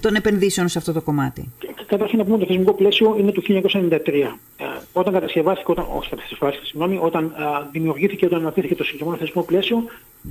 των 0.00 0.14
επενδύσεων 0.14 0.68
σε 0.68 0.78
αυτό 0.78 0.92
το 0.92 1.00
κομμάτι. 1.00 1.52
Καταρχήν 1.86 2.18
να 2.18 2.24
πούμε 2.24 2.38
το 2.38 2.46
θεσμικό 2.46 2.72
πλαίσιο 2.72 3.16
είναι 3.18 3.32
του 3.32 3.42
1993. 3.48 3.98
Ε, 4.94 4.98
όταν 4.98 5.12
κατασκευάστηκε, 5.12 5.70
όταν, 5.70 5.86
όχι 5.96 6.10
κατασκευάστηκε, 6.10 6.66
συγγνώμη, 6.66 6.98
όταν 7.02 7.24
α, 7.24 7.68
δημιουργήθηκε, 7.72 8.26
όταν 8.26 8.40
αναπτύχθηκε 8.40 8.74
το 8.74 8.84
συγκεκριμένο 8.84 9.18
θεσμικό 9.18 9.42
πλαίσιο, 9.42 9.84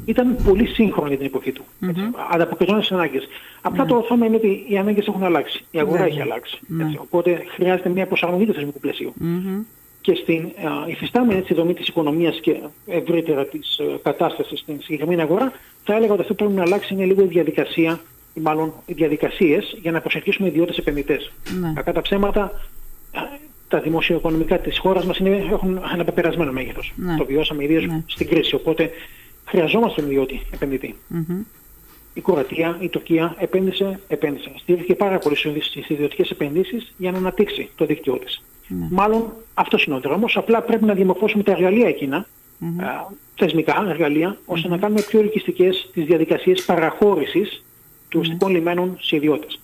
ήταν 0.05 0.37
πολύ 0.47 0.65
σύγχρονο 0.65 1.07
για 1.07 1.17
την 1.17 1.25
εποχή 1.25 1.51
του. 1.51 1.63
Mm-hmm. 1.81 2.31
Ανταποκριζόταν 2.31 2.83
στις 2.83 2.97
ανάγκες. 2.97 3.27
Απλά 3.61 3.83
mm-hmm. 3.83 3.87
το 3.87 4.05
θέμα 4.07 4.25
είναι 4.25 4.35
ότι 4.35 4.65
οι 4.67 4.77
ανάγκες 4.77 5.07
έχουν 5.07 5.23
αλλάξει. 5.23 5.65
Η 5.71 5.79
αγορά 5.79 6.03
έχει 6.03 6.21
αλλάξει. 6.21 6.59
Έτσι. 6.81 6.97
Οπότε 7.01 7.43
χρειάζεται 7.55 7.89
μια 7.89 8.07
προσαρμογή 8.07 8.45
του 8.45 8.53
θεσμικού 8.53 8.79
πλαισίου. 8.79 9.13
Mm-hmm 9.21 9.63
και 10.01 10.15
στην 10.15 10.49
υφιστάμενη 10.87 11.39
έτσι, 11.39 11.53
δομή 11.53 11.73
της 11.73 11.87
οικονομίας 11.87 12.39
και 12.39 12.59
ευρύτερα 12.85 13.45
της 13.45 13.79
uh, 13.81 13.99
κατάστασης 14.03 14.59
στην 14.59 14.81
συγκεκριμένη 14.81 15.21
αγορά, 15.21 15.53
θα 15.83 15.95
έλεγα 15.95 16.13
ότι 16.13 16.21
αυτό 16.21 16.33
πρέπει 16.33 16.53
να 16.53 16.61
αλλάξει 16.61 16.93
είναι 16.93 17.05
λίγο 17.05 17.21
η 17.21 17.25
διαδικασία, 17.27 17.99
ή 18.33 18.39
μάλλον 18.39 18.73
οι 18.85 18.93
διαδικασίες 18.93 19.77
για 19.81 19.91
να 19.91 20.01
προσελκύσουμε 20.01 20.47
ιδιώτες 20.47 20.77
επενδυτές. 20.77 21.31
Ναι. 21.59 21.73
Κακά 21.75 21.93
τα 21.93 22.01
ψέματα, 22.01 22.51
τα 23.71 23.79
δημοσιοοικονομικά 23.79 24.59
της 24.59 24.77
χώρας 24.77 25.05
μας 25.05 25.17
είναι, 25.17 25.47
έχουν 25.51 25.81
ένα 25.93 26.03
πεπερασμένο 26.03 26.51
μέγεθος. 26.51 26.93
Ναι. 26.95 27.15
Το 27.15 27.25
βιώσαμε 27.25 27.63
ιδίως 27.63 27.85
ναι. 27.85 28.03
στην 28.07 28.27
κρίση, 28.27 28.55
οπότε 28.55 28.89
χρειαζόμαστε 29.45 30.01
τον 30.01 30.09
ιδιώτη 30.09 30.41
επενδυτή. 30.53 30.95
η 32.13 32.21
Κροατία, 32.21 32.77
η 32.79 32.89
Τουρκία 32.89 33.35
επένδυσε, 33.39 33.99
επένδυσε. 34.07 34.51
Στήριχε 34.55 34.95
πάρα 34.95 35.17
πολύ 35.17 35.35
στις 35.35 35.89
ιδιωτικές 35.89 36.29
επενδύσεις 36.29 36.93
για 36.97 37.11
να 37.11 37.17
αναπτύξει 37.17 37.69
το 37.75 37.85
δίκτυό 37.85 38.17
της. 38.17 38.41
Ναι. 38.67 38.87
Μάλλον 38.89 39.33
αυτός 39.53 39.83
είναι 39.83 39.95
ο 39.95 39.99
δρόμος. 39.99 40.37
Απλά 40.37 40.61
πρέπει 40.61 40.85
να 40.85 40.93
διαμορφώσουμε 40.93 41.43
τα 41.43 41.51
εργαλεία 41.51 41.87
εκείνα, 41.87 42.25
mm-hmm. 42.61 43.13
θεσμικά 43.35 43.85
εργαλεία, 43.89 44.37
ώστε 44.45 44.67
mm-hmm. 44.67 44.71
να 44.71 44.77
κάνουμε 44.77 45.01
πιο 45.01 45.19
ελκυστικές 45.19 45.89
τις 45.93 46.05
διαδικασίες 46.05 46.63
παραχώρησης 46.65 47.63
τουριστικών 48.09 48.49
mm-hmm. 48.49 48.53
λιμένων 48.53 48.97
σε 49.01 49.15
ιδιώτες. 49.15 49.59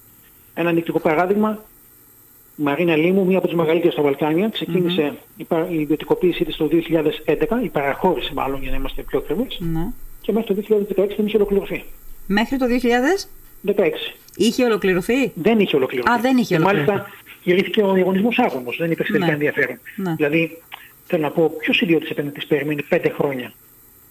Ένα 0.54 0.72
νυχτικό 0.72 1.00
παράδειγμα, 1.00 1.50
η 1.50 1.77
Μαρίνα 2.60 2.96
Λίμου, 2.96 3.26
μία 3.26 3.38
από 3.38 3.48
τις 3.48 3.56
μεγαλύτερες 3.56 3.94
στα 3.94 4.02
Βαλκάνια, 4.02 4.50
ξεκίνησε 4.50 5.14
mm-hmm. 5.40 5.66
η 5.70 5.80
ιδιωτικοποίησή 5.80 6.46
της 6.46 6.56
το 6.56 6.70
2011, 6.72 7.64
η 7.64 7.70
παραχώρηση 7.70 8.34
μάλλον 8.34 8.62
για 8.62 8.72
να 8.72 8.78
είμαστε 8.78 9.02
πιο 9.02 9.20
ακριβείς, 9.20 9.60
mm-hmm. 9.62 9.94
και 10.22 10.32
μέχρι 10.32 10.56
το 10.56 10.64
2016 10.70 11.08
δεν 11.18 11.26
είχε 11.26 11.36
ολοκληρωθεί. 11.36 11.84
Μέχρι 12.28 12.58
το 12.58 12.66
2016. 13.66 13.74
Είχε 14.36 14.64
ολοκληρωθεί; 14.64 15.32
Δεν 15.36 15.60
είχε 15.60 15.76
ολοκληρωθεί. 15.76 16.12
Α, 16.12 16.20
δεν 16.20 16.38
είχε 16.38 16.56
ολοκληρωθεί. 16.56 16.86
Και 16.86 16.92
μάλιστα 16.92 17.12
γυρίθηκε 17.44 17.84
ο 17.84 17.92
διαγωνισμός 17.94 18.40
άγωνο. 18.40 18.72
Δεν 18.78 18.92
υπήρξε 18.92 19.12
τελικά 19.12 19.28
ναι. 19.28 19.34
ενδιαφέρον. 19.34 19.80
Ναι. 19.96 20.14
Δηλαδή, 20.16 20.62
θέλω 21.06 21.22
να 21.22 21.32
πω, 21.32 21.52
ποιος 21.58 21.82
ιδιώτης 21.82 22.10
επενδυτή 22.10 22.46
περιμένει 22.48 22.84
πέντε 22.84 23.10
χρόνια 23.10 23.54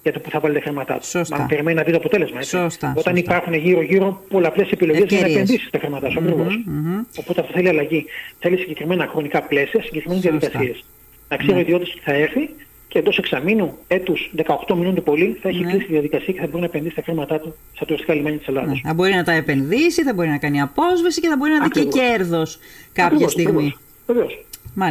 για 0.06 0.14
το 0.14 0.20
που 0.20 0.30
θα 0.30 0.40
βάλει 0.40 0.54
τα 0.54 0.60
χρήματά 0.60 0.98
τους. 0.98 1.08
Σωστά. 1.08 1.38
Μα 1.38 1.46
περιμένει 1.46 1.76
να 1.76 1.82
δει 1.82 1.90
το 1.90 1.96
αποτέλεσμα. 1.96 2.38
Έτσι. 2.38 2.50
Σωστά, 2.50 2.94
Όταν 2.96 3.16
σωστά. 3.16 3.18
υπάρχουν 3.18 3.54
γύρω-γύρω 3.54 4.22
πολλαπλές 4.28 4.70
επιλογές 4.70 5.04
για 5.08 5.20
να 5.20 5.26
επενδύσεις 5.26 5.70
τα 5.70 5.78
χρήματά 5.78 6.10
σου. 6.10 6.18
ακριβώς. 6.18 6.54
Mm-hmm. 6.66 7.04
Οπότε 7.18 7.40
αυτό 7.40 7.52
θέλει 7.52 7.68
αλλαγή. 7.68 8.04
Θέλει 8.38 8.56
συγκεκριμένα 8.56 9.06
χρονικά 9.06 9.42
πλαίσια, 9.42 9.82
συγκεκριμένες 9.82 10.22
διαδικασίες. 10.22 10.84
Να 11.28 11.36
ξέρει 11.36 11.56
ο 11.56 11.60
ιδιώτη 11.60 11.84
τι 11.84 12.00
θα 12.00 12.12
έρθει 12.12 12.50
και 12.88 12.98
εντός 12.98 13.18
εξαμήνου, 13.18 13.78
έτους 13.88 14.30
18 14.68 14.74
μηνών 14.74 14.94
του 14.94 15.02
πολύ, 15.02 15.38
θα 15.42 15.48
έχει 15.48 15.60
ναι. 15.60 15.70
κλείσει 15.70 15.86
τη 15.86 15.92
διαδικασία 15.92 16.32
και 16.32 16.40
θα 16.40 16.46
μπορεί 16.46 16.60
να 16.60 16.66
επενδύσει 16.66 16.94
τα 16.94 17.02
χρήματά 17.02 17.38
του 17.38 17.54
στα 17.74 17.84
τουριστικά 17.84 18.14
λιμάνια 18.14 18.38
της 18.38 18.48
Ελλάδα. 18.48 18.66
Ναι. 18.66 18.80
Θα 18.82 18.94
μπορεί 18.94 19.14
να 19.14 19.24
τα 19.24 19.32
επενδύσει, 19.32 20.02
θα 20.02 20.14
μπορεί 20.14 20.28
να 20.28 20.38
κάνει 20.38 20.60
απόσβεση 20.60 21.20
και 21.20 21.28
θα 21.28 21.36
μπορεί 21.36 21.50
να 21.52 21.62
δει 21.62 21.70
και 21.70 21.84
κέρδος 21.84 22.58
κάποια 22.92 23.04
ακριβώς, 23.04 23.32
στιγμή. 23.32 23.76
Βεβαίως. 24.06 24.44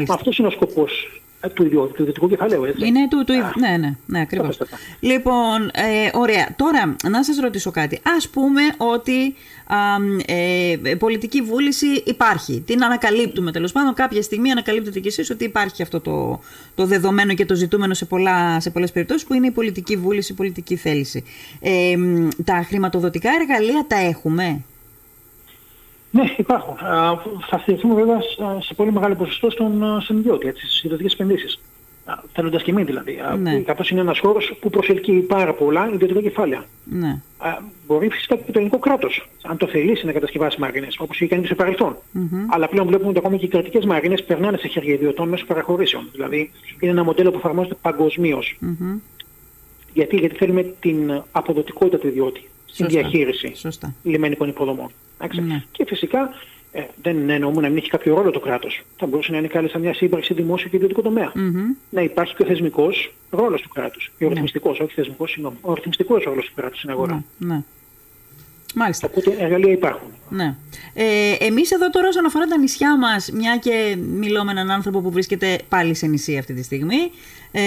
Αυτός 0.08 0.38
είναι 0.38 0.48
ο 0.48 0.52
σκοπός 0.52 1.22
ε, 1.46 1.50
του 1.50 1.64
ιδιωτικού 2.02 2.30
κεφαλαίου, 2.30 2.64
έτσι. 2.64 2.88
Είναι 2.88 3.08
του, 3.08 3.24
του 3.26 3.34
ναι, 3.60 3.78
ναι, 3.78 3.96
ναι, 4.06 4.20
ακριβώς. 4.20 4.58
Λοιπόν, 5.00 5.72
ε, 5.74 6.10
ωραία. 6.14 6.48
Τώρα, 6.56 6.96
να 7.10 7.24
σας 7.24 7.38
ρωτήσω 7.38 7.72
κάτι. 7.72 7.96
Α 7.96 8.30
πούμε 8.32 8.62
ότι 8.78 9.36
α, 9.68 9.78
ε, 10.26 10.96
πολιτική 10.96 11.42
βούληση 11.42 11.88
υπάρχει. 12.06 12.64
Την 12.66 12.84
ανακαλύπτουμε 12.84 13.52
τέλος 13.52 13.72
πάντων. 13.72 13.94
Κάποια 13.94 14.22
στιγμή 14.22 14.52
ανακαλύπτετε 14.52 15.00
κι 15.00 15.08
εσείς 15.08 15.30
ότι 15.30 15.44
υπάρχει 15.44 15.82
αυτό 15.82 16.00
το, 16.00 16.40
το 16.76 16.86
δεδομένο 16.86 17.34
και 17.34 17.46
το 17.46 17.56
ζητούμενο 17.56 17.94
σε, 17.94 18.06
πολλά, 18.06 18.60
σε 18.60 18.70
πολλές 18.70 18.92
περιπτώσεις 18.92 19.28
που 19.28 19.34
είναι 19.34 19.48
η 19.48 19.52
πολιτική 19.52 19.96
βούληση, 19.96 20.32
η 20.32 20.36
πολιτική 20.36 20.76
θέληση. 20.76 21.24
Ε, 21.60 21.96
τα 22.44 22.66
χρηματοδοτικά 22.68 23.30
εργαλεία 23.40 23.86
τα 23.88 23.96
έχουμε; 23.96 24.64
Ναι, 26.16 26.34
υπάρχουν. 26.38 26.76
Θα 27.50 27.58
στηριχθούμε 27.58 27.94
βέβαια 27.94 28.18
σε 28.60 28.74
πολύ 28.74 28.92
μεγάλο 28.92 29.16
ποσοστό 29.16 29.50
στον, 29.50 30.02
στον 30.02 30.18
ιδιώτη, 30.18 30.48
έτσι, 30.48 30.68
στις 30.68 30.84
ιδιωτικές 30.84 31.14
επενδύσεις. 31.14 31.60
Θέλοντας 32.34 32.64
και 32.64 32.72
εμείς 32.72 32.86
δηλαδή. 32.86 33.20
Ναι. 33.42 33.60
Καθώς 33.60 33.90
είναι 33.90 34.00
ένας 34.00 34.20
χώρος 34.20 34.54
που 34.60 34.70
προσελκύει 34.70 35.20
πάρα 35.20 35.54
πολλά 35.54 35.90
ιδιωτικά 35.94 36.22
κεφάλαια. 36.22 36.66
Ναι. 36.84 37.22
Μπορεί 37.88 38.10
φυσικά 38.10 38.36
και 38.36 38.44
το 38.52 38.52
ελληνικό 38.56 38.80
κράτος, 38.80 39.30
αν 39.44 39.58
το 39.58 39.68
θελήσει 39.68 40.06
να 40.06 40.12
κατασκευάσει 40.12 40.60
μαρίνες, 40.60 40.98
όπως 41.00 41.16
είχε 41.16 41.28
κάνει 41.28 41.42
και 41.42 41.48
στο 41.48 41.56
παρελθόν. 41.56 41.96
Mm-hmm. 41.96 42.46
Αλλά 42.50 42.68
πλέον 42.68 42.88
βλέπουμε 42.88 43.10
ότι 43.10 43.18
ακόμα 43.18 43.38
και 43.38 43.46
οι 43.46 43.48
κρατικές 43.48 43.86
μαρίνες 43.86 44.24
περνάνε 44.24 44.58
σε 44.58 44.68
χέρια 44.68 44.94
ιδιωτών 44.94 45.30
μέσω 45.30 45.46
παραχωρήσεων. 45.46 46.10
Δηλαδή 46.12 46.52
είναι 46.80 46.92
ένα 46.92 47.04
μοντέλο 47.04 47.32
που 47.32 47.38
εφαρμόζεται 47.38 47.76
παγκοσμίως. 47.82 48.58
Mm-hmm. 48.62 49.00
Γιατί, 49.94 50.16
γιατί 50.16 50.36
θέλουμε 50.36 50.64
την 50.80 51.24
αποδοτικότητα 51.32 51.98
του 51.98 52.08
ιδιώτη 52.08 52.50
στην 52.66 52.88
διαχείριση 52.88 53.52
Σωστά. 53.56 53.96
λιμενικών 54.04 54.50
υποδομών. 54.50 54.92
Ναι. 55.42 55.64
Και 55.72 55.86
φυσικά 55.86 56.30
ε, 56.72 56.84
δεν 57.02 57.30
εννοούμε 57.30 57.62
να 57.62 57.68
μην 57.68 57.78
έχει 57.78 57.90
κάποιο 57.90 58.16
ρόλο 58.16 58.32
το 58.32 58.40
κράτος. 58.40 58.82
Θα 58.98 59.06
μπορούσε 59.06 59.32
να 59.32 59.38
είναι 59.38 59.48
κάλλιστα 59.48 59.80
μια 59.80 59.94
σύμπραξη 59.94 60.34
δημόσιο 60.34 60.70
και 60.70 60.76
ιδιωτικό 60.76 61.02
τομέα. 61.02 61.32
Mm-hmm. 61.36 61.78
Να 61.90 62.02
υπάρχει 62.02 62.36
και 62.36 62.44
ο 62.44 62.46
θεσμικός 62.46 63.14
ρόλος 63.30 63.62
του 63.62 63.70
κράτους. 63.70 64.12
Ο 64.22 64.28
ρυθμιστικό, 64.28 64.72
ναι. 64.72 64.78
όχι 64.84 64.94
θεσμικός, 64.94 65.32
συγγνώμη. 65.32 65.58
Ο 65.62 65.74
ρυθμιστικό 65.74 66.18
ρόλος 66.18 66.46
του 66.46 66.52
κράτους 66.56 66.78
στην 66.78 66.90
αγορά. 66.90 67.24
Ναι. 67.38 67.64
Ναι. 68.76 68.82
Μάλιστα. 68.82 69.08
Οπότε 69.12 69.36
εργαλεία 69.40 69.72
υπάρχουν. 69.72 70.10
Ναι. 70.30 70.56
Ε, 70.94 71.36
εμείς 71.40 71.72
εδώ 71.72 71.90
τώρα 71.90 72.08
όσον 72.08 72.26
αφορά 72.26 72.46
τα 72.46 72.58
νησιά 72.58 72.98
μας, 72.98 73.32
μια 73.32 73.58
και 73.58 73.98
μιλώ 73.98 74.44
με 74.44 74.52
έναν 74.52 74.72
άνθρωπο 74.72 75.02
που 75.02 75.12
βρίσκεται 75.12 75.60
πάλι 75.70 75.96
σε 75.96 76.06
νησί 76.08 76.38
αυτή 76.38 76.54
τη 76.54 76.64
στιγμή, 76.64 77.12
ε, 77.52 77.62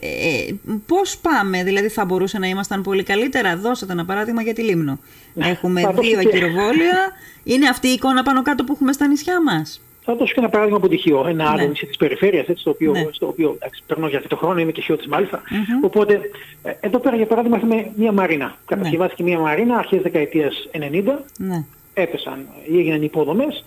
ε, 0.00 0.54
πώς 0.86 1.18
πάμε, 1.18 1.64
δηλαδή 1.64 1.88
θα 1.88 2.04
μπορούσε 2.04 2.38
να 2.38 2.46
ήμασταν 2.46 2.82
πολύ 2.82 3.02
καλύτερα; 3.02 3.56
Δώσατε 3.56 3.92
ένα 3.92 4.04
παράδειγμα 4.04 4.42
για 4.42 4.54
τη 4.54 4.62
Λίμνο. 4.62 4.98
Έχουμε 5.34 5.80
δύο 6.00 6.18
ακυροβόλια. 6.18 7.12
Είναι 7.44 7.68
αυτή 7.68 7.88
η 7.88 7.92
εικόνα 7.92 8.22
πάνω 8.22 8.42
κάτω 8.42 8.64
που 8.64 8.72
έχουμε 8.72 8.92
στα 8.92 9.06
νησιά 9.06 9.42
μας; 9.42 9.80
Θα 10.10 10.16
δώσω 10.16 10.34
και 10.34 10.40
ένα 10.40 10.48
παράδειγμα 10.48 10.78
από 10.78 10.88
τη 10.88 10.96
Χιό, 10.96 11.24
ένα 11.28 11.50
άλλο 11.50 11.62
ναι. 11.62 11.66
νησί 11.66 11.86
της 11.86 11.96
περιφέρειας, 11.96 12.46
έτσι, 12.46 12.60
στο 12.60 12.70
οποίο, 12.70 12.92
ναι. 12.92 13.06
στο 13.10 13.26
οποίο 13.26 13.52
εντάξει, 13.54 13.82
περνώ 13.86 14.08
για 14.08 14.16
αυτό 14.16 14.28
το 14.28 14.36
χρόνο, 14.36 14.60
είμαι 14.60 14.72
και 14.72 14.80
Χιό 14.80 14.96
της 14.96 15.06
μάλιστα. 15.06 15.40
Mm-hmm. 15.42 15.84
Οπότε, 15.84 16.20
ε, 16.62 16.72
εδώ 16.80 16.98
πέρα 16.98 17.16
για 17.16 17.26
παράδειγμα 17.26 17.56
έχουμε 17.56 17.90
μία 17.96 18.12
μαρίνα. 18.12 18.44
Ναι. 18.44 18.52
Κατασκευάστηκε 18.66 19.22
μία 19.22 19.38
μαρίνα 19.38 19.76
αρχές 19.76 20.02
δεκαετίας 20.02 20.68
90, 20.72 21.24
ναι. 21.38 21.64
έπεσαν, 21.94 22.46
έγιναν 22.68 23.02
υποδομές, 23.02 23.64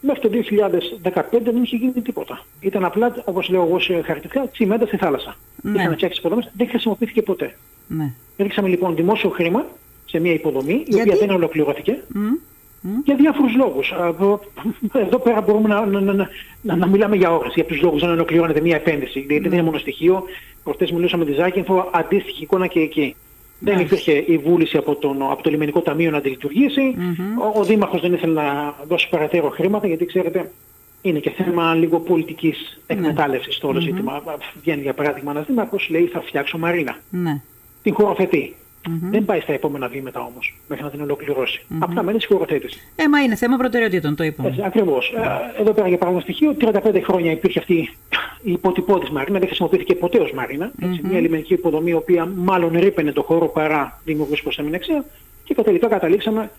μέχρι 0.00 0.20
το 0.20 0.28
2015 1.12 1.22
δεν 1.42 1.62
είχε 1.62 1.76
γίνει 1.76 1.92
τίποτα. 1.92 2.44
Ήταν 2.60 2.84
απλά, 2.84 3.22
όπως 3.24 3.48
λέω 3.48 3.62
εγώ 3.62 3.78
σε 3.80 3.92
χαρακτηριστικά, 3.92 4.48
τσιμέντα 4.48 4.86
στη 4.86 4.96
θάλασσα. 4.96 5.36
Ναι. 5.62 5.82
Είχαν 5.82 5.94
φτιάξει 5.94 6.18
υποδομές, 6.18 6.50
δεν 6.56 6.68
χρησιμοποιήθηκε 6.68 7.22
ποτέ. 7.22 7.56
Ναι. 7.86 8.12
Ρίξαμε 8.36 8.68
λοιπόν 8.68 8.94
δημόσιο 8.94 9.30
χρήμα 9.30 9.66
σε 10.06 10.18
μια 10.18 10.32
υποδομή, 10.32 10.84
η 10.86 10.94
οποία 10.94 11.16
δεν 11.16 11.30
ολοκληρώθηκε. 11.30 12.02
Mm. 12.14 12.51
Για 13.04 13.14
διάφορους 13.14 13.54
λόγους. 13.54 13.92
Εδώ 14.92 15.18
πέρα 15.18 15.40
μπορούμε 15.40 15.68
να, 15.68 15.86
να, 15.86 16.00
να, 16.00 16.28
να, 16.62 16.76
να 16.76 16.86
μιλάμε 16.86 17.16
για 17.16 17.36
ώρες 17.36 17.52
για 17.54 17.64
τους 17.64 17.80
λόγους 17.82 18.02
να 18.02 18.10
ολοκληρώνεται 18.10 18.60
μια 18.60 18.76
επένδυση. 18.76 19.18
Γιατί 19.18 19.42
δεν 19.42 19.52
είναι 19.52 19.62
μόνο 19.62 19.78
στοιχείο. 19.78 20.22
Προχτές 20.64 20.90
μιλούσαμε 20.90 21.24
με 21.24 21.30
τη 21.30 21.36
Ζάκυνθο, 21.36 21.90
αντίστοιχη 21.92 22.42
εικόνα 22.42 22.66
και 22.66 22.80
εκεί. 22.80 23.16
Δεν 23.58 23.78
υπήρχε 23.80 24.12
η 24.26 24.38
βούληση 24.38 24.76
από, 24.76 24.94
τον, 24.94 25.22
από 25.22 25.42
το 25.42 25.50
λιμενικό 25.50 25.80
ταμείο 25.80 26.10
να 26.10 26.16
αντιλειτουργήσει. 26.16 26.94
Mm-hmm. 26.96 27.54
Ο, 27.54 27.60
ο 27.60 27.64
Δήμαρχος 27.64 28.00
δεν 28.00 28.12
ήθελε 28.12 28.32
να 28.32 28.74
δώσει 28.88 29.08
παρατέρω 29.08 29.48
χρήματα 29.48 29.86
γιατί 29.86 30.04
ξέρετε 30.04 30.50
είναι 31.02 31.18
και 31.18 31.30
θέμα 31.30 31.74
λίγο 31.74 32.00
πολιτικής 32.00 32.80
εκμετάλλευσης 32.86 33.58
το 33.58 33.68
όλο 33.68 33.78
mm-hmm. 33.78 33.82
ζήτημα. 33.82 34.22
Βγαίνει 34.60 34.82
για 34.82 34.94
παράδειγμα 34.94 35.30
ένας 35.30 35.46
Δήμαρχος 35.46 35.88
λέει 35.90 36.06
θα 36.06 36.20
φτιάξω 36.20 36.58
μαρίνα. 36.58 36.96
Ναι. 37.10 37.40
Την 37.82 37.94
χωροθετεί. 37.94 38.54
Mm-hmm. 38.88 39.10
Δεν 39.10 39.24
πάει 39.24 39.40
στα 39.40 39.52
επόμενα 39.52 39.88
βήματα 39.88 40.20
όμως 40.20 40.54
μέχρι 40.68 40.84
να 40.84 40.90
την 40.90 41.00
ολοκληρώσει. 41.00 41.62
Mm-hmm. 41.62 41.76
Απλά 41.80 42.02
μένει 42.02 42.20
στη 42.20 42.32
χωροθέτηση. 42.32 42.80
Ε, 42.96 43.08
μα 43.08 43.20
είναι 43.20 43.34
θέμα 43.34 43.56
προτεραιοτήτων, 43.56 44.16
το 44.16 44.24
είπαμε. 44.24 44.56
Ακριβώς. 44.64 45.14
Ε, 45.56 45.60
εδώ 45.60 45.72
πέρα 45.72 45.88
για 45.88 45.98
παράδειγμα 45.98 46.24
στοιχείο, 46.24 46.56
35 46.60 47.00
χρόνια 47.04 47.30
υπήρχε 47.30 47.58
αυτή 47.58 47.74
η 48.42 48.52
υποτυπώδη 48.52 49.10
Μαρίνα, 49.12 49.38
δεν 49.38 49.46
χρησιμοποιήθηκε 49.46 49.94
ποτέ 49.94 50.18
ως 50.18 50.32
Μαρίνα. 50.32 50.72
Έτσι, 50.80 51.00
mm-hmm. 51.02 51.08
Μια 51.08 51.20
λιμενική 51.20 51.52
υποδομή, 51.52 51.90
η 51.90 51.94
οποία 51.94 52.26
μάλλον 52.34 52.78
ρίπαινε 52.78 53.12
το 53.12 53.22
χώρο 53.22 53.48
παρά 53.48 54.00
δημιουργούσε 54.04 54.62
την 54.62 54.74
αξία. 54.74 55.04
Και 55.44 55.54
τελικά 55.54 55.88
καταλήξαμε 55.88 56.50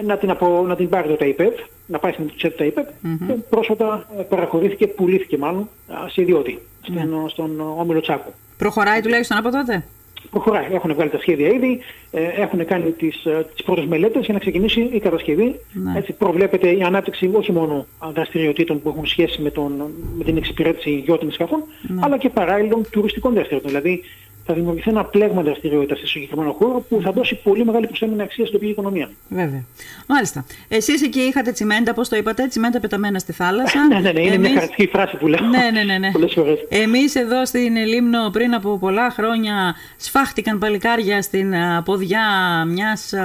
ε, 0.00 0.02
να 0.02 0.16
την, 0.16 0.30
απο, 0.30 0.64
να 0.66 0.76
την 0.76 0.88
πάρει 0.88 1.08
το 1.08 1.16
ΤΑΙΠΕΒ, 1.16 1.54
να 1.86 1.98
πάει 1.98 2.12
στην 2.12 2.30
τσέπη 2.36 2.56
ΤΑΙΠΕΒ 2.56 2.86
mm-hmm. 2.86 3.26
και 3.26 3.32
πρόσφατα 3.32 4.06
ε, 4.18 4.22
παραχωρήθηκε, 4.22 4.86
πουλήθηκε 4.86 5.38
μάλλον 5.38 5.68
σε 6.10 6.22
ιδιώτη, 6.22 6.58
στον, 6.82 7.24
mm. 7.24 7.30
στον 7.30 7.60
Όμιλο 7.60 8.00
Τσάκου. 8.00 8.32
Προχωράει 8.58 9.00
τουλάχιστον 9.00 9.38
από 9.38 9.50
τότε; 9.50 9.84
Προχωράει. 10.30 10.66
Έχουν 10.72 10.94
βγάλει 10.94 11.10
τα 11.10 11.18
σχέδια 11.18 11.48
ήδη, 11.48 11.78
ε, 12.10 12.22
έχουν 12.22 12.64
κάνει 12.64 12.90
τις, 12.90 13.24
ε, 13.24 13.46
τις 13.54 13.64
πρώτες 13.64 13.86
μελέτες 13.86 14.24
για 14.24 14.34
να 14.34 14.40
ξεκινήσει 14.40 14.80
η 14.92 15.00
κατασκευή. 15.00 15.60
Ναι. 15.72 15.98
Έτσι 15.98 16.12
προβλέπεται 16.12 16.70
η 16.70 16.82
ανάπτυξη 16.82 17.30
όχι 17.32 17.52
μόνο 17.52 17.86
δραστηριοτήτων 18.12 18.82
που 18.82 18.88
έχουν 18.88 19.06
σχέση 19.06 19.42
με, 19.42 19.50
τον, 19.50 19.72
με 20.18 20.24
την 20.24 20.36
εξυπηρέτηση 20.36 20.90
γιώτων 20.90 21.32
σκαφών, 21.32 21.62
ναι. 21.82 22.00
αλλά 22.04 22.18
και 22.18 22.28
παράλληλων 22.28 22.86
τουριστικών 22.90 23.34
δραστηριοτήτων. 23.34 23.80
Δηλαδή 23.80 24.02
θα 24.48 24.54
δημιουργηθεί 24.54 24.90
ένα 24.90 25.04
πλέγμα 25.04 25.42
δραστηριότητας 25.42 25.98
σε 25.98 26.06
συγκεκριμένο 26.06 26.52
χώρο 26.52 26.84
που 26.88 27.00
θα 27.02 27.12
δώσει 27.12 27.40
πολύ 27.42 27.64
μεγάλη 27.64 27.86
προσθέμενη 27.86 28.22
αξία 28.22 28.44
στην 28.46 28.58
τοπική 28.58 28.70
οικονομία. 28.70 29.10
Βέβαια. 29.28 29.64
Μάλιστα. 30.06 30.44
Εσείς 30.68 31.02
εκεί 31.02 31.20
είχατε 31.20 31.52
τσιμέντα, 31.52 31.94
πώ 31.94 32.08
το 32.08 32.16
είπατε, 32.16 32.46
τσιμέντα 32.46 32.80
πεταμένα 32.80 33.18
στη 33.18 33.32
θάλασσα. 33.32 33.86
ναι, 33.86 33.98
ναι, 34.00 34.12
ναι, 34.12 34.20
είναι 34.20 34.34
Εμείς... 34.34 34.38
μια 34.38 34.48
χαρακτηριστική 34.48 34.90
φράση 34.90 35.16
που 35.16 35.26
λέω. 35.26 35.40
Ναι, 35.46 35.70
ναι, 35.72 35.82
ναι. 35.82 35.98
ναι. 35.98 36.10
Πολλές 36.10 36.32
φορές. 36.32 36.58
Εμείς 36.68 37.14
εδώ 37.14 37.46
στην 37.46 37.76
Λίμνο 37.76 38.30
πριν 38.32 38.54
από 38.54 38.78
πολλά 38.78 39.10
χρόνια 39.10 39.74
σφάχτηκαν 39.96 40.58
παλικάρια 40.58 41.22
στην 41.22 41.54
ποδιά 41.84 42.26
μιας 42.66 43.12
ε, 43.12 43.22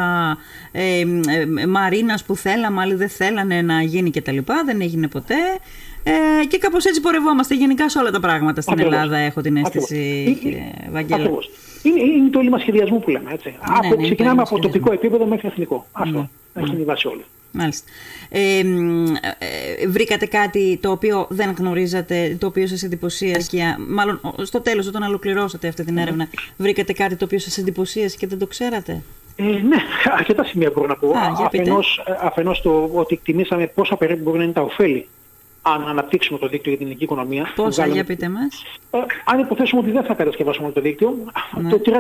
ε, 0.72 1.06
μαρίνας 1.68 2.24
που 2.24 2.36
θέλαμε, 2.36 2.82
άλλοι 2.82 2.94
δεν 2.94 3.10
θέλανε 3.10 3.62
να 3.62 3.82
γίνει 3.82 4.12
κτλ. 4.12 4.38
Δεν 4.66 4.82
έγινε 4.82 5.08
ποτέ. 5.08 5.36
Ε, 6.04 6.46
και 6.46 6.58
κάπως 6.58 6.86
έτσι 6.86 7.02
πορευόμαστε 7.02 7.56
γενικά 7.56 7.90
σε 7.90 8.00
όλα 8.00 8.12
τα 8.12 8.20
πράγματα 8.20 8.62
στην 8.62 8.74
Ακριβώς. 8.74 8.94
Ελλάδα, 8.94 9.18
έχω 9.18 9.42
την 9.42 9.58
αίσθηση, 9.58 10.18
Ακριβώς. 10.20 10.40
κύριε 10.40 10.72
Βαγγέλα. 10.92 11.30
Είναι, 11.84 12.00
είναι 12.00 12.30
το 12.30 12.40
έλλειμμα 12.40 12.60
σχεδιασμού 12.60 13.00
που 13.00 13.10
λέμε. 13.10 13.32
Έτσι. 13.34 13.50
Ναι, 13.50 13.78
από, 13.78 13.96
ναι, 13.96 14.04
ξεκινάμε 14.04 14.42
από 14.42 14.60
τοπικό 14.60 14.94
επίπεδο 14.94 15.26
μέχρι 15.26 15.48
εθνικό. 15.48 15.86
Αυτό 15.92 16.30
ναι. 16.54 16.64
έχει 16.64 16.76
η 16.76 16.84
βάση 16.84 17.08
όλη. 17.08 17.24
Μάλιστα. 17.52 17.92
Ε, 18.30 18.60
ε, 18.60 19.88
βρήκατε 19.88 20.26
κάτι 20.26 20.80
το 20.82 20.92
οποίο 20.92 21.28
δεν 21.30 21.56
γνωρίζατε, 21.58 22.38
το 22.40 22.48
οποίο 22.48 22.68
σας 22.68 22.84
εντυπωσίασε, 22.84 23.76
μάλλον 23.88 24.20
στο 24.44 24.62
τέλος 24.62 24.88
όταν 24.88 25.04
ολοκληρώσατε 25.04 25.68
αυτή 25.68 25.84
την 25.84 25.98
έρευνα, 25.98 26.28
βρήκατε 26.58 26.94
κάτι 26.94 27.16
το 27.16 27.26
οποίο 27.26 27.40
σας 27.40 27.58
εντυπωσίασε 27.58 28.18
και 28.18 28.28
δεν 28.28 28.38
το 28.38 28.48
ξέρατε; 28.48 29.02
Ε, 29.36 29.44
ναι, 29.44 29.78
αρκετά 30.18 30.44
σημεία 30.44 30.72
μπορώ 30.74 30.88
να 30.88 30.96
πω. 30.96 31.14
αφενός, 31.46 32.04
ε, 32.08 32.14
αφενός 32.22 32.62
το 32.62 32.90
ότι 32.94 33.14
εκτιμήσαμε 33.14 33.68
πόσα 33.68 33.96
περίπου 33.96 34.22
μπορεί 34.24 34.38
να 34.38 34.44
είναι 34.44 34.54
τα 34.54 34.62
ωφέλη 34.62 35.08
αν 35.66 35.88
αναπτύξουμε 35.88 36.40
το 36.40 36.48
δίκτυο 36.48 36.72
για 36.72 36.78
την 36.78 36.86
ελληνική 36.86 37.04
οικονομία. 37.04 37.52
Πόσα, 37.56 37.86
για 37.86 38.04
πείτε 38.04 38.30
μας. 38.30 38.64
Ε, 38.92 38.98
αν 39.26 39.40
υποθέσουμε 39.40 39.82
ότι 39.82 39.92
δεν 39.92 40.04
θα 40.04 40.14
κατασκευάσουμε 40.14 40.72
το 40.72 40.82
δίκτυο, 40.82 41.18
ναι. 41.62 41.70
το 41.70 41.82
30% 41.86 41.92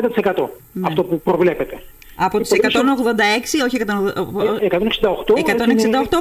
ναι. 0.71 0.87
αυτό 0.87 1.03
που 1.03 1.21
προβλέπετε. 1.21 1.81
Από 2.15 2.39
τις 2.39 2.51
186, 2.51 2.57
όχι 3.65 3.77
168, 3.87 3.87
168 3.87 3.93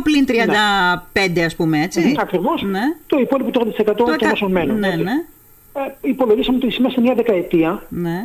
πλην 0.02 0.26
35 0.28 1.40
ας 1.40 1.56
πούμε 1.56 1.82
έτσι. 1.82 2.00
Ναι, 2.00 2.12
ακριβώς. 2.16 2.62
Ναι. 2.62 2.80
Το 3.06 3.18
υπόλοιπο 3.18 3.50
30% 3.78 3.94
των 3.96 4.08
όσων 4.32 4.50
μένουν. 4.50 4.78
Ναι, 4.78 4.96
ναι. 4.96 5.24
Ε, 5.74 6.08
υπολογίσαμε 6.08 6.58
ότι 6.62 6.80
μέσα 6.80 6.94
σε 6.94 7.00
μια 7.00 7.14
δεκαετία, 7.14 7.82
ναι. 7.88 8.22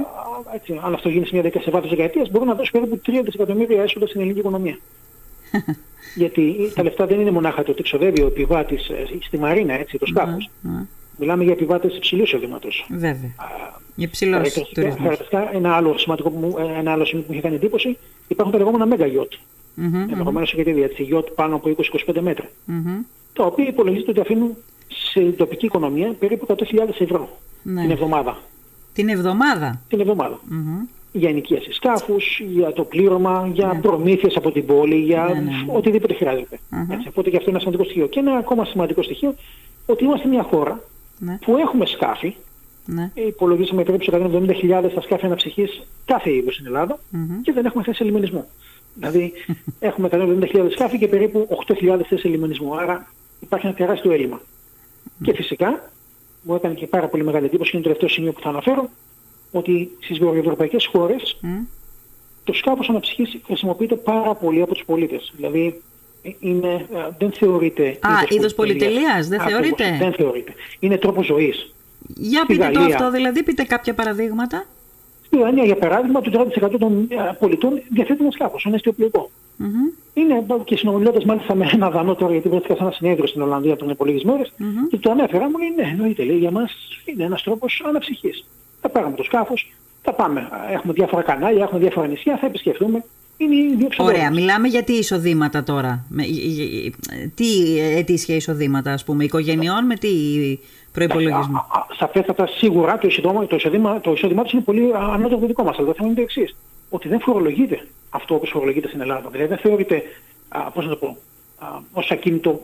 έτσι, 0.55 0.79
αν 0.83 0.93
αυτό 0.93 1.09
γίνει 1.09 1.25
σε 1.25 1.29
μια 1.33 1.41
δεκαετία, 1.41 1.71
σε 1.71 1.73
βάθος 1.75 1.89
δεκαετίας, 1.89 2.29
μπορούμε 2.29 2.51
να 2.51 2.57
δώσουμε 2.57 2.81
περίπου 2.81 3.11
3 3.11 3.21
δισεκατομμύρια 3.23 3.81
έσοδα 3.81 4.07
στην 4.07 4.19
ελληνική 4.19 4.39
οικονομία. 4.39 4.77
Γιατί 6.15 6.71
τα 6.75 6.83
λεφτά 6.83 7.05
δεν 7.05 7.19
είναι 7.19 7.31
μονάχα 7.31 7.63
το 7.63 7.71
ότι 7.71 7.83
ξοδεύει 7.83 8.21
ο 8.21 8.27
επιβάτης 8.27 8.89
ε, 8.89 9.07
στη 9.21 9.37
μαρίνα, 9.37 9.73
έτσι, 9.73 9.97
το 9.97 10.05
ναι, 10.05 10.19
σκάφος. 10.19 10.49
Ναι. 10.61 10.85
Μιλάμε 11.17 11.43
για 11.43 11.53
επιβάτες 11.53 11.95
υψηλού 11.95 12.23
εισοδήματος. 12.23 12.85
Βέβαια. 12.89 13.33
Για 13.95 14.09
ψηλό 14.09 14.35
Χαρακτηριστικά, 14.35 15.55
ένα 15.55 15.75
άλλο 15.75 15.97
σημαντικό 15.97 16.29
που 16.29 16.37
μου, 16.39 16.55
ε, 16.57 16.79
ένα 16.79 16.91
άλλο 16.91 17.05
σημείο 17.05 17.23
που 17.23 17.27
μου 17.31 17.33
είχε 17.33 17.47
κάνει 17.47 17.55
εντύπωση, 17.55 17.97
υπάρχουν 18.27 18.53
τα 18.53 18.57
λεγόμενα 18.63 18.95
mega 18.95 19.03
yacht. 19.03 19.33
Mm-hmm, 19.79 20.09
Ενδεχομένως 20.09 20.53
mm-hmm. 20.55 20.59
έχετε 20.59 20.71
δει, 20.71 21.07
yacht 21.13 21.31
πάνω 21.35 21.55
από 21.55 21.75
20-25 22.07 22.19
μέτρα. 22.21 22.45
Mm-hmm. 22.45 23.05
Τα 23.33 23.45
οποία 23.45 23.67
υπολογίζεται 23.67 24.11
ότι 24.11 24.19
αφήνουν 24.19 24.55
σε 24.87 25.21
τοπική 25.21 25.65
οικονομία 25.65 26.13
περίπου 26.19 26.45
100.000 26.49 26.55
ευρώ 26.99 27.37
ναι. 27.63 27.81
την 27.81 27.91
εβδομάδα. 27.91 28.37
Την 28.93 29.09
εβδομάδα; 29.09 29.81
Την 29.87 29.99
εβδομάδα. 29.99 30.39
Mm-hmm 30.49 30.96
για 31.11 31.29
ενοικίαση 31.29 31.71
σκάφους, 31.71 32.41
για 32.49 32.73
το 32.73 32.83
πλήρωμα, 32.83 33.49
για 33.53 33.67
ναι. 33.67 33.79
προμήθειες 33.79 34.35
από 34.35 34.51
την 34.51 34.65
πόλη, 34.65 34.95
για 34.95 35.23
ναι, 35.23 35.33
ναι, 35.33 35.39
ναι. 35.39 35.51
οτιδήποτε 35.67 36.13
χρειάζεται. 36.13 36.59
Uh-huh. 36.71 36.93
Έτσι, 36.93 37.07
οπότε 37.07 37.29
και 37.29 37.37
αυτό 37.37 37.49
είναι 37.49 37.59
ένα 37.59 37.59
σημαντικό 37.59 37.83
στοιχείο. 37.83 38.07
Και 38.07 38.19
ένα 38.19 38.37
ακόμα 38.37 38.65
σημαντικό 38.65 39.03
στοιχείο, 39.03 39.35
ότι 39.85 40.03
είμαστε 40.03 40.27
μια 40.27 40.43
χώρα 40.43 40.83
ναι. 41.19 41.37
που 41.41 41.57
έχουμε 41.57 41.85
σκάφη, 41.85 42.35
ναι. 42.85 43.11
υπολογίσαμε 43.13 43.83
περίπου 43.83 44.05
170.000 44.11 44.91
τα 44.95 45.01
σκάφη 45.01 45.25
αναψυχής 45.25 45.87
κάθε 46.05 46.33
είδους 46.33 46.53
στην 46.53 46.65
Ελλάδα 46.65 46.95
uh-huh. 46.95 47.41
και 47.41 47.51
δεν 47.51 47.65
έχουμε 47.65 47.83
θέση 47.83 48.03
λιμενισμού. 48.03 48.45
Δηλαδή 48.93 49.33
έχουμε 49.79 50.09
170.000 50.11 50.67
σκάφη 50.71 50.97
και 50.97 51.07
περίπου 51.07 51.47
8.000 51.67 51.99
θέσεις 52.09 52.23
λιμενισμού. 52.23 52.77
Άρα 52.77 53.07
υπάρχει 53.39 53.65
ένα 53.65 53.75
τεράστιο 53.75 54.11
έλλειμμα. 54.11 54.39
Uh-huh. 54.39 55.23
Και 55.23 55.33
φυσικά 55.33 55.89
μου 56.41 56.55
έκανε 56.55 56.73
και 56.73 56.87
πάρα 56.87 57.07
πολύ 57.07 57.23
μεγάλη 57.23 57.45
εντύπωση 57.45 57.71
και 57.71 57.77
είναι 57.77 57.85
το 57.85 57.91
τελευταίο 57.93 58.17
σημείο 58.17 58.31
που 58.31 58.41
θα 58.41 58.49
αναφέρω 58.49 58.89
ότι 59.51 59.91
στις 59.99 60.17
βορειοευρωπαϊκές 60.17 60.85
χώρες 60.85 61.39
mm. 61.43 61.67
το 62.43 62.53
σκάφος 62.53 62.89
αναψυχής 62.89 63.37
χρησιμοποιείται 63.45 63.95
πάρα 63.95 64.35
πολύ 64.35 64.61
από 64.61 64.73
τους 64.73 64.85
πολίτες. 64.85 65.33
Δηλαδή 65.35 65.81
ε, 66.21 66.29
είναι, 66.39 66.73
ε, 66.73 67.07
δεν 67.17 67.31
θεωρείται... 67.31 67.97
Α, 68.01 68.09
είδος 68.29 68.53
πολυτελείας, 68.53 69.27
δεν 69.27 69.41
θεωρείται; 69.41 69.97
Δεν 69.99 70.13
θεωρείται. 70.13 70.53
Είναι 70.79 70.97
τρόπος 70.97 71.25
ζωής. 71.25 71.73
Για 72.15 72.45
πείτε 72.45 72.63
Γαλλία, 72.63 72.79
το 72.79 72.93
αυτό, 72.93 73.11
δηλαδή 73.11 73.43
πείτε 73.43 73.63
κάποια 73.63 73.93
παραδείγματα. 73.93 74.65
Στη 75.25 75.37
Γαλλία, 75.37 75.63
για 75.63 75.75
παράδειγμα, 75.75 76.21
το 76.21 76.49
30% 76.65 76.75
των 76.79 77.07
ε, 77.09 77.15
πολιτών 77.39 77.81
διαθέτει 77.89 78.21
ένα 78.21 78.31
σκάφος, 78.31 78.65
ένα 78.65 78.75
αισθιοπλοϊκό. 78.75 79.29
Mm-hmm. 79.59 79.97
Είναι 80.13 80.45
και 80.63 80.77
συνομιλώντας 80.77 81.25
μάλιστα 81.25 81.55
με 81.55 81.69
ένα 81.73 81.89
δανό 81.89 82.15
τώρα, 82.15 82.31
γιατί 82.31 82.49
βρέθηκα 82.49 82.75
σε 82.75 82.81
ένα 82.81 82.91
συνέδριο 82.91 83.27
στην 83.27 83.41
Ολλανδία 83.41 83.75
πριν 83.75 83.89
από 83.89 84.05
λίγες 84.05 84.23
μέρες 84.23 84.53
mm-hmm. 84.59 84.87
και 84.89 84.97
το 84.97 85.11
ανέφερα, 85.11 85.49
μου 85.49 85.57
λέει 85.57 85.73
ναι, 85.75 85.91
εννοείται, 85.91 86.23
λέει, 86.23 86.37
για 86.37 86.51
μας 86.51 86.71
είναι 87.05 87.23
ένας 87.23 87.43
τρόπος 87.43 87.83
αναψυχής 87.87 88.45
θα 88.81 88.89
πάρουμε 88.89 89.15
το 89.15 89.23
σκάφος, 89.23 89.73
θα 90.01 90.13
πάμε. 90.13 90.47
Έχουμε 90.71 90.93
διάφορα 90.93 91.21
κανάλια, 91.21 91.63
έχουμε 91.63 91.79
διάφορα 91.79 92.07
νησιά, 92.07 92.37
θα 92.37 92.45
επισκεφθούμε. 92.45 93.03
Είναι 93.37 93.55
οι 93.55 93.75
δύο 93.75 93.87
Ωραία, 93.97 94.31
μιλάμε 94.31 94.67
για 94.67 94.83
τι 94.83 94.93
εισοδήματα 94.93 95.63
τώρα. 95.63 96.05
Τι 97.35 97.79
ετήσια 97.79 98.35
εισοδήματα, 98.35 98.91
ας 98.91 99.03
πούμε, 99.03 99.23
οικογενειών 99.23 99.85
με 99.85 99.95
τι 99.95 100.09
προϋπολογισμό; 100.91 101.65
Σαφέστατα, 101.97 102.47
σίγουρα 102.47 102.97
το 102.97 103.07
εισόδημα, 103.07 103.47
το 103.47 103.55
εισόδημα, 103.55 103.99
το 104.01 104.11
εισόδημά 104.11 104.43
τους 104.43 104.51
είναι 104.51 104.61
πολύ 104.61 104.91
ανώτερο 104.95 105.39
το 105.39 105.45
δικό 105.45 105.63
μας. 105.63 105.77
Αλλά 105.77 105.87
το 105.87 105.93
θέμα 105.93 106.07
είναι 106.07 106.15
το 106.15 106.21
εξής. 106.21 106.55
Ότι 106.89 107.07
δεν 107.07 107.19
φορολογείται 107.19 107.87
αυτό 108.09 108.35
όπως 108.35 108.49
φορολογείται 108.49 108.87
στην 108.87 109.01
Ελλάδα. 109.01 109.29
Δηλαδή 109.29 109.49
δεν 109.49 109.57
θεωρείται, 109.57 110.03
α, 110.47 110.71
πώς 110.71 110.83
να 110.83 110.89
το 110.89 110.95
πω, 110.95 111.17
α, 111.57 111.67
ως 111.93 112.11
ακίνητο, 112.11 112.61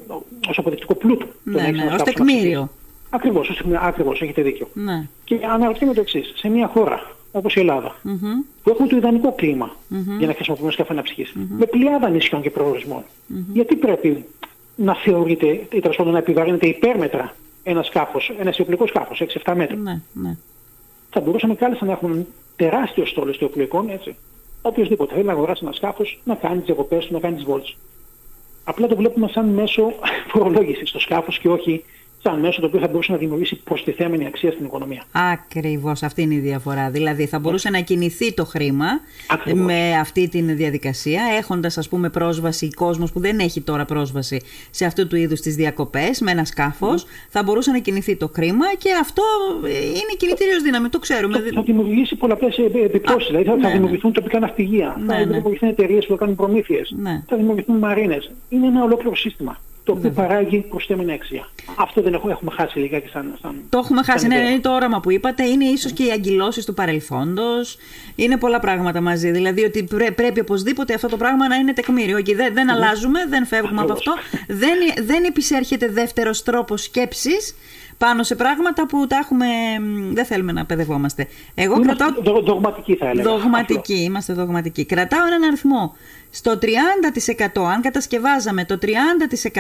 ως 0.49 0.57
αποδεικτικό 0.57 0.95
πλούτο. 0.95 1.25
Ναι, 1.43 1.61
ναι, 1.61 1.85
ως 1.93 2.03
τεκμήριο. 2.03 2.69
Ακριβώς, 3.13 3.63
ακριβώς, 3.81 4.21
έχετε 4.21 4.41
δίκιο. 4.41 4.67
Ναι. 4.73 5.07
Και 5.23 5.39
αναρωτιέμαι 5.53 5.93
το 5.93 6.01
εξής. 6.01 6.33
Σε 6.35 6.49
μια 6.49 6.67
χώρα 6.67 7.15
όπως 7.31 7.55
η 7.55 7.59
Ελλάδα, 7.59 7.95
mm-hmm. 8.03 8.45
που 8.63 8.69
έχουμε 8.69 8.87
το 8.87 8.95
ιδανικό 8.95 9.33
κλίμα 9.33 9.69
mm-hmm. 9.69 10.17
για 10.17 10.27
να 10.27 10.33
χρησιμοποιούμε 10.33 10.71
σκάφη 10.71 10.91
αναψυχής, 10.91 11.33
mm-hmm. 11.35 11.55
με 11.57 11.65
πλειάδα 11.65 12.09
νησιών 12.09 12.41
και 12.41 12.49
προορισμών, 12.49 13.03
γιατί 13.53 13.75
πρέπει 13.75 14.25
να 14.75 14.95
θεωρείται 14.95 15.47
ή 15.71 15.79
τέλος 15.79 15.95
πάντων 15.95 16.13
να 16.13 16.17
επιβαρύνεται 16.17 16.67
υπέρμετρα 16.67 17.35
ένας 17.63 17.87
σκάφος, 17.87 18.29
ένας 18.39 18.53
αισιοπλικό 18.53 18.87
σκάφος, 18.87 19.23
6-7 19.43 19.53
μέτρα; 19.55 19.75
Ναι, 19.75 20.01
ναι. 20.13 20.37
Θα 21.09 21.19
μπορούσαμε 21.19 21.55
κάλλιστα 21.55 21.85
να 21.85 21.91
έχουμε 21.91 22.25
τεράστιο 22.55 23.05
στόλο 23.05 23.29
αισιοπλικών, 23.29 23.89
έτσι. 23.89 24.15
Οποιοςδήποτε 24.61 25.13
θέλει 25.13 25.25
να 25.25 25.31
αγοράσει 25.31 25.61
ένα 25.63 25.73
σκάφος, 25.73 26.21
να 26.23 26.35
κάνει 26.35 26.57
τις 26.57 26.65
διακοπές 26.65 27.05
του, 27.05 27.13
να 27.13 27.19
κάνει 27.19 27.35
τις 27.35 27.43
βόλτες. 27.43 27.77
Απλά 28.63 28.87
το 28.87 28.95
βλέπουμε 28.95 29.27
σαν 29.27 29.49
μέσο 29.49 29.93
φορολόγησης 30.31 30.89
στο 30.89 30.99
σκάφος 30.99 31.39
και 31.39 31.49
όχι 31.49 31.83
σαν 32.23 32.39
μέσο 32.39 32.61
το 32.61 32.67
οποίο 32.67 32.79
θα 32.79 32.87
μπορούσε 32.87 33.11
να 33.11 33.17
δημιουργήσει 33.17 33.55
προστιθέμενη 33.55 34.25
αξία 34.25 34.51
στην 34.51 34.65
οικονομία. 34.65 35.03
Ακριβώς 35.11 36.03
αυτή 36.03 36.21
είναι 36.21 36.33
η 36.33 36.39
διαφορά. 36.39 36.89
Δηλαδή 36.89 37.25
θα 37.25 37.39
μπορούσε 37.39 37.69
να 37.69 37.79
κινηθεί 37.79 38.33
το 38.33 38.45
χρήμα 38.45 38.85
με 39.53 39.97
αυτή 39.99 40.29
τη 40.29 40.41
διαδικασία, 40.41 41.21
έχοντας 41.37 41.77
ας 41.77 41.89
πούμε 41.89 42.09
πρόσβαση 42.09 42.69
κόσμος 42.69 43.11
που 43.11 43.19
δεν 43.19 43.39
έχει 43.39 43.61
τώρα 43.61 43.85
πρόσβαση 43.85 44.41
σε 44.71 44.85
αυτού 44.85 45.07
του 45.07 45.15
είδους 45.15 45.39
τις 45.39 45.55
διακοπές 45.55 46.21
με 46.21 46.31
ένα 46.31 46.45
σκάφος, 46.45 47.05
θα 47.29 47.43
μπορούσε 47.43 47.71
να 47.71 47.79
κινηθεί 47.79 48.15
το 48.15 48.31
χρήμα 48.33 48.65
και 48.77 48.89
αυτό 49.01 49.23
είναι 49.77 50.13
κινητήριος 50.17 50.61
δύναμη, 50.61 50.89
το 50.89 50.99
ξέρουμε. 50.99 51.37
Θα, 51.37 51.43
θα 51.53 51.61
δημιουργήσει 51.61 52.15
πολλαπλές 52.15 52.57
επιπτώσεις. 52.83 53.27
Δηλαδή 53.27 53.45
θα, 53.45 53.55
ναι, 53.55 53.61
θα 53.61 53.69
δημιουργηθούν 53.69 54.09
ναι. 54.09 54.15
τοπικά 54.15 54.39
ναυπηγεία, 54.39 54.97
ναι, 55.05 55.13
θα 55.13 55.25
δημιουργηθούν 55.25 55.69
εταιρείες 55.69 56.05
που 56.05 56.11
θα 56.11 56.17
κάνουν 56.17 56.35
προμήθειες, 56.35 56.93
ναι. 56.97 57.23
θα 57.27 57.35
δημιουργηθούν 57.35 57.77
μαρίνες. 57.77 58.31
Είναι 58.49 58.67
ένα 58.67 58.83
ολόκληρο 58.83 59.15
σύστημα 59.15 59.57
το 59.83 59.91
οποίο 59.91 60.09
παράγει 60.09 60.59
προσθέμενη 60.59 61.13
αξία. 61.13 61.47
Αυτό 61.75 62.01
δεν 62.01 62.13
έχουμε, 62.13 62.31
έχουμε 62.31 62.51
χάσει 62.51 62.79
λιγάκι 62.79 63.07
σαν, 63.07 63.37
σαν 63.41 63.63
Το 63.69 63.77
έχουμε 63.77 64.03
χάσει, 64.03 64.27
ναι, 64.27 64.35
είναι 64.35 64.59
το 64.59 64.73
όραμα 64.73 64.99
που 64.99 65.11
είπατε, 65.11 65.43
είναι 65.43 65.65
ίσως 65.65 65.91
και 65.91 66.03
οι 66.03 66.11
αγκυλώσεις 66.11 66.65
του 66.65 66.73
παρελθόντος, 66.73 67.77
είναι 68.15 68.37
πολλά 68.37 68.59
πράγματα 68.59 69.01
μαζί, 69.01 69.31
δηλαδή 69.31 69.63
ότι 69.63 69.87
πρέπει 70.15 70.39
οπωσδήποτε 70.39 70.93
αυτό 70.93 71.07
το 71.07 71.17
πράγμα 71.17 71.47
να 71.47 71.55
είναι 71.55 71.73
τεκμήριο. 71.73 72.21
Και 72.21 72.35
δεν, 72.35 72.53
δεν 72.53 72.69
αλλάζουμε, 72.71 73.25
δεν 73.29 73.45
φεύγουμε 73.45 73.81
από 73.81 73.91
αυτό, 73.91 74.13
δεν, 74.47 75.05
δεν 75.05 75.23
επισέρχεται 75.23 75.87
δεύτερος 75.87 76.43
τρόπος 76.43 76.83
σκέψης, 76.83 77.55
πάνω 78.05 78.23
σε 78.23 78.35
πράγματα 78.35 78.85
που 78.85 79.07
τα 79.07 79.15
έχουμε. 79.17 79.45
Δεν 80.13 80.25
θέλουμε 80.25 80.51
να 80.51 80.65
παιδευόμαστε. 80.65 81.27
Εγώ 81.55 81.75
είμαστε 81.75 81.95
κρατάω. 81.95 82.41
Δογματικοί 82.41 82.95
θα 82.95 83.07
έλεγα. 83.07 83.29
Δογματικοί, 83.29 84.03
είμαστε 84.03 84.33
δογματικοί. 84.33 84.85
Κρατάω 84.85 85.25
έναν 85.25 85.43
αριθμό. 85.43 85.95
Στο 86.29 86.59
30%, 86.61 87.61
αν 87.73 87.81
κατασκευάζαμε 87.81 88.65
το 88.65 88.77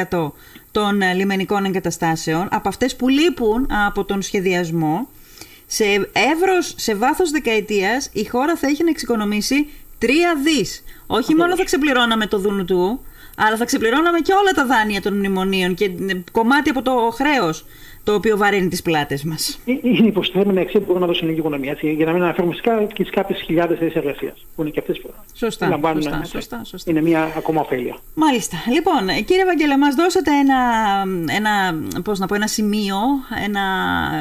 30% 0.09 0.31
των 0.71 1.01
ε, 1.01 1.13
λιμενικών 1.13 1.65
εγκαταστάσεων, 1.65 2.47
από 2.51 2.67
αυτές 2.67 2.95
που 2.95 3.07
λείπουν 3.07 3.67
από 3.87 4.05
τον 4.05 4.21
σχεδιασμό, 4.21 5.07
σε 5.65 5.83
εύρος, 6.31 6.73
σε 6.77 6.95
βάθος 6.95 7.31
δεκαετίας, 7.31 8.09
η 8.13 8.25
χώρα 8.25 8.55
θα 8.55 8.67
έχει 8.67 8.83
να 8.83 8.89
εξοικονομήσει 8.89 9.69
3 10.01 10.05
δις. 10.43 10.83
Όχι 11.07 11.35
μόνο 11.35 11.55
θα 11.55 11.63
ξεπληρώναμε 11.63 12.27
το 12.27 12.37
δούνου 12.37 12.65
του, 12.65 12.99
αλλά 13.37 13.57
θα 13.57 13.65
ξεπληρώναμε 13.65 14.19
και 14.19 14.33
όλα 14.33 14.51
τα 14.51 14.65
δάνεια 14.65 15.01
των 15.01 15.13
μνημονίων 15.13 15.73
και 15.73 15.85
ε, 15.85 16.23
κομμάτι 16.31 16.69
από 16.69 16.81
το 16.81 16.91
χρέος 17.13 17.65
το 18.03 18.13
οποίο 18.13 18.37
βαρύνει 18.37 18.67
τις 18.67 18.81
πλάτες 18.81 19.23
μας. 19.23 19.59
Ε, 19.65 19.71
είναι 19.81 20.07
υποστηθέμενη 20.07 20.59
αξία 20.59 20.79
που 20.79 20.85
μπορεί 20.85 20.99
να 20.99 21.05
δώσει 21.05 21.19
η 21.19 21.23
ελληνική 21.23 21.47
οικονομία. 21.47 21.71
Έτσι, 21.71 21.91
για 21.93 22.05
να 22.05 22.11
μην 22.11 22.21
αναφέρουμε 22.21 22.53
φυσικά 22.53 22.83
και 22.83 23.03
τις 23.03 23.11
κάποιες 23.11 23.41
χιλιάδες 23.41 23.77
θέσεις 23.77 23.95
εργασίας 23.95 24.45
που 24.55 24.61
είναι 24.61 24.71
και 24.71 24.79
αυτές 24.79 24.99
που 24.99 25.13
σωστά, 25.33 25.67
λαμβάνουν. 25.67 26.01
Σωστά, 26.01 26.25
σωστά, 26.25 26.61
σωστά. 26.63 26.91
Είναι 26.91 27.01
μια 27.01 27.33
ακόμα 27.37 27.61
ωφέλεια. 27.61 27.97
Μάλιστα. 28.13 28.57
Λοιπόν, 28.73 29.25
κύριε 29.25 29.45
Βαγγέλε, 29.45 29.77
μας 29.77 29.95
δώσατε 29.95 30.31
ένα, 30.31 30.59
ένα, 31.35 31.79
πώς 32.03 32.19
να 32.19 32.25
πω, 32.25 32.35
ένα 32.35 32.47
σημείο, 32.47 32.97
ένα 33.45 33.61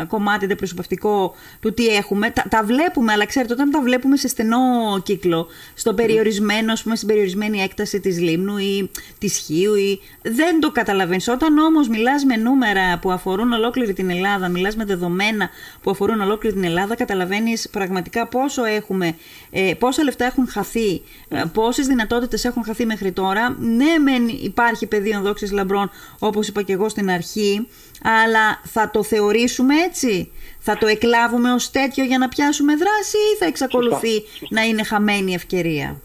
κομμάτι 0.08 0.44
αντιπροσωπευτικού 0.44 1.32
του 1.60 1.74
τι 1.74 1.86
έχουμε. 1.86 2.30
Τα, 2.30 2.44
τα, 2.48 2.64
βλέπουμε, 2.64 3.12
αλλά 3.12 3.26
ξέρετε, 3.26 3.52
όταν 3.52 3.70
τα 3.70 3.80
βλέπουμε 3.82 4.16
σε 4.16 4.28
στενό 4.28 4.58
κύκλο, 5.02 5.46
στο 5.74 5.94
περιορισμένο, 5.94 6.72
πούμε, 6.82 6.96
στην 6.96 7.08
περιορισμένη 7.08 7.60
έκταση 7.60 8.00
της 8.00 8.20
λίμνου 8.20 8.56
ή 8.56 8.90
της 9.18 9.36
χείου, 9.36 9.74
ή... 9.74 10.00
δεν 10.22 10.60
το 10.60 10.70
καταλαβαίνεις. 10.70 11.28
Όταν 11.28 11.58
όμως 11.58 11.88
μιλάς 11.88 12.24
με 12.24 12.36
νούμερα 12.36 12.98
που 12.98 13.10
αφορούν 13.10 13.52
ολόκληρο 13.52 13.70
ολόκληρη 13.72 13.92
την 13.92 14.10
Ελλάδα, 14.10 14.48
μιλάς 14.48 14.76
με 14.76 14.84
δεδομένα 14.84 15.50
που 15.82 15.90
αφορούν 15.90 16.20
ολόκληρη 16.20 16.54
την 16.54 16.64
Ελλάδα, 16.64 16.94
καταλαβαίνεις 16.94 17.68
πραγματικά 17.70 18.26
πόσο 18.26 18.64
έχουμε, 18.64 19.16
ε, 19.50 19.72
πόσα 19.78 20.02
λεφτά 20.02 20.24
έχουν 20.24 20.48
χαθεί, 20.48 21.02
ε, 21.28 21.42
πόσες 21.52 21.86
δυνατότητες 21.86 22.44
έχουν 22.44 22.64
χαθεί 22.64 22.86
μέχρι 22.86 23.12
τώρα. 23.12 23.56
Ναι, 23.58 23.98
μεν 23.98 24.28
υπάρχει 24.28 24.86
πεδίο 24.86 25.20
δόξης 25.20 25.52
λαμπρών, 25.52 25.90
όπως 26.18 26.48
είπα 26.48 26.62
και 26.62 26.72
εγώ 26.72 26.88
στην 26.88 27.10
αρχή, 27.10 27.68
αλλά 28.02 28.60
θα 28.64 28.90
το 28.90 29.02
θεωρήσουμε 29.02 29.74
έτσι, 29.74 30.30
θα 30.58 30.78
το 30.78 30.86
εκλάβουμε 30.86 31.52
ως 31.52 31.70
τέτοιο 31.70 32.04
για 32.04 32.18
να 32.18 32.28
πιάσουμε 32.28 32.72
δράση 32.76 33.16
ή 33.34 33.36
θα 33.38 33.46
εξακολουθεί 33.46 34.22
να 34.48 34.62
είναι 34.62 34.82
χαμένη 34.82 35.34
ευκαιρία; 35.34 36.00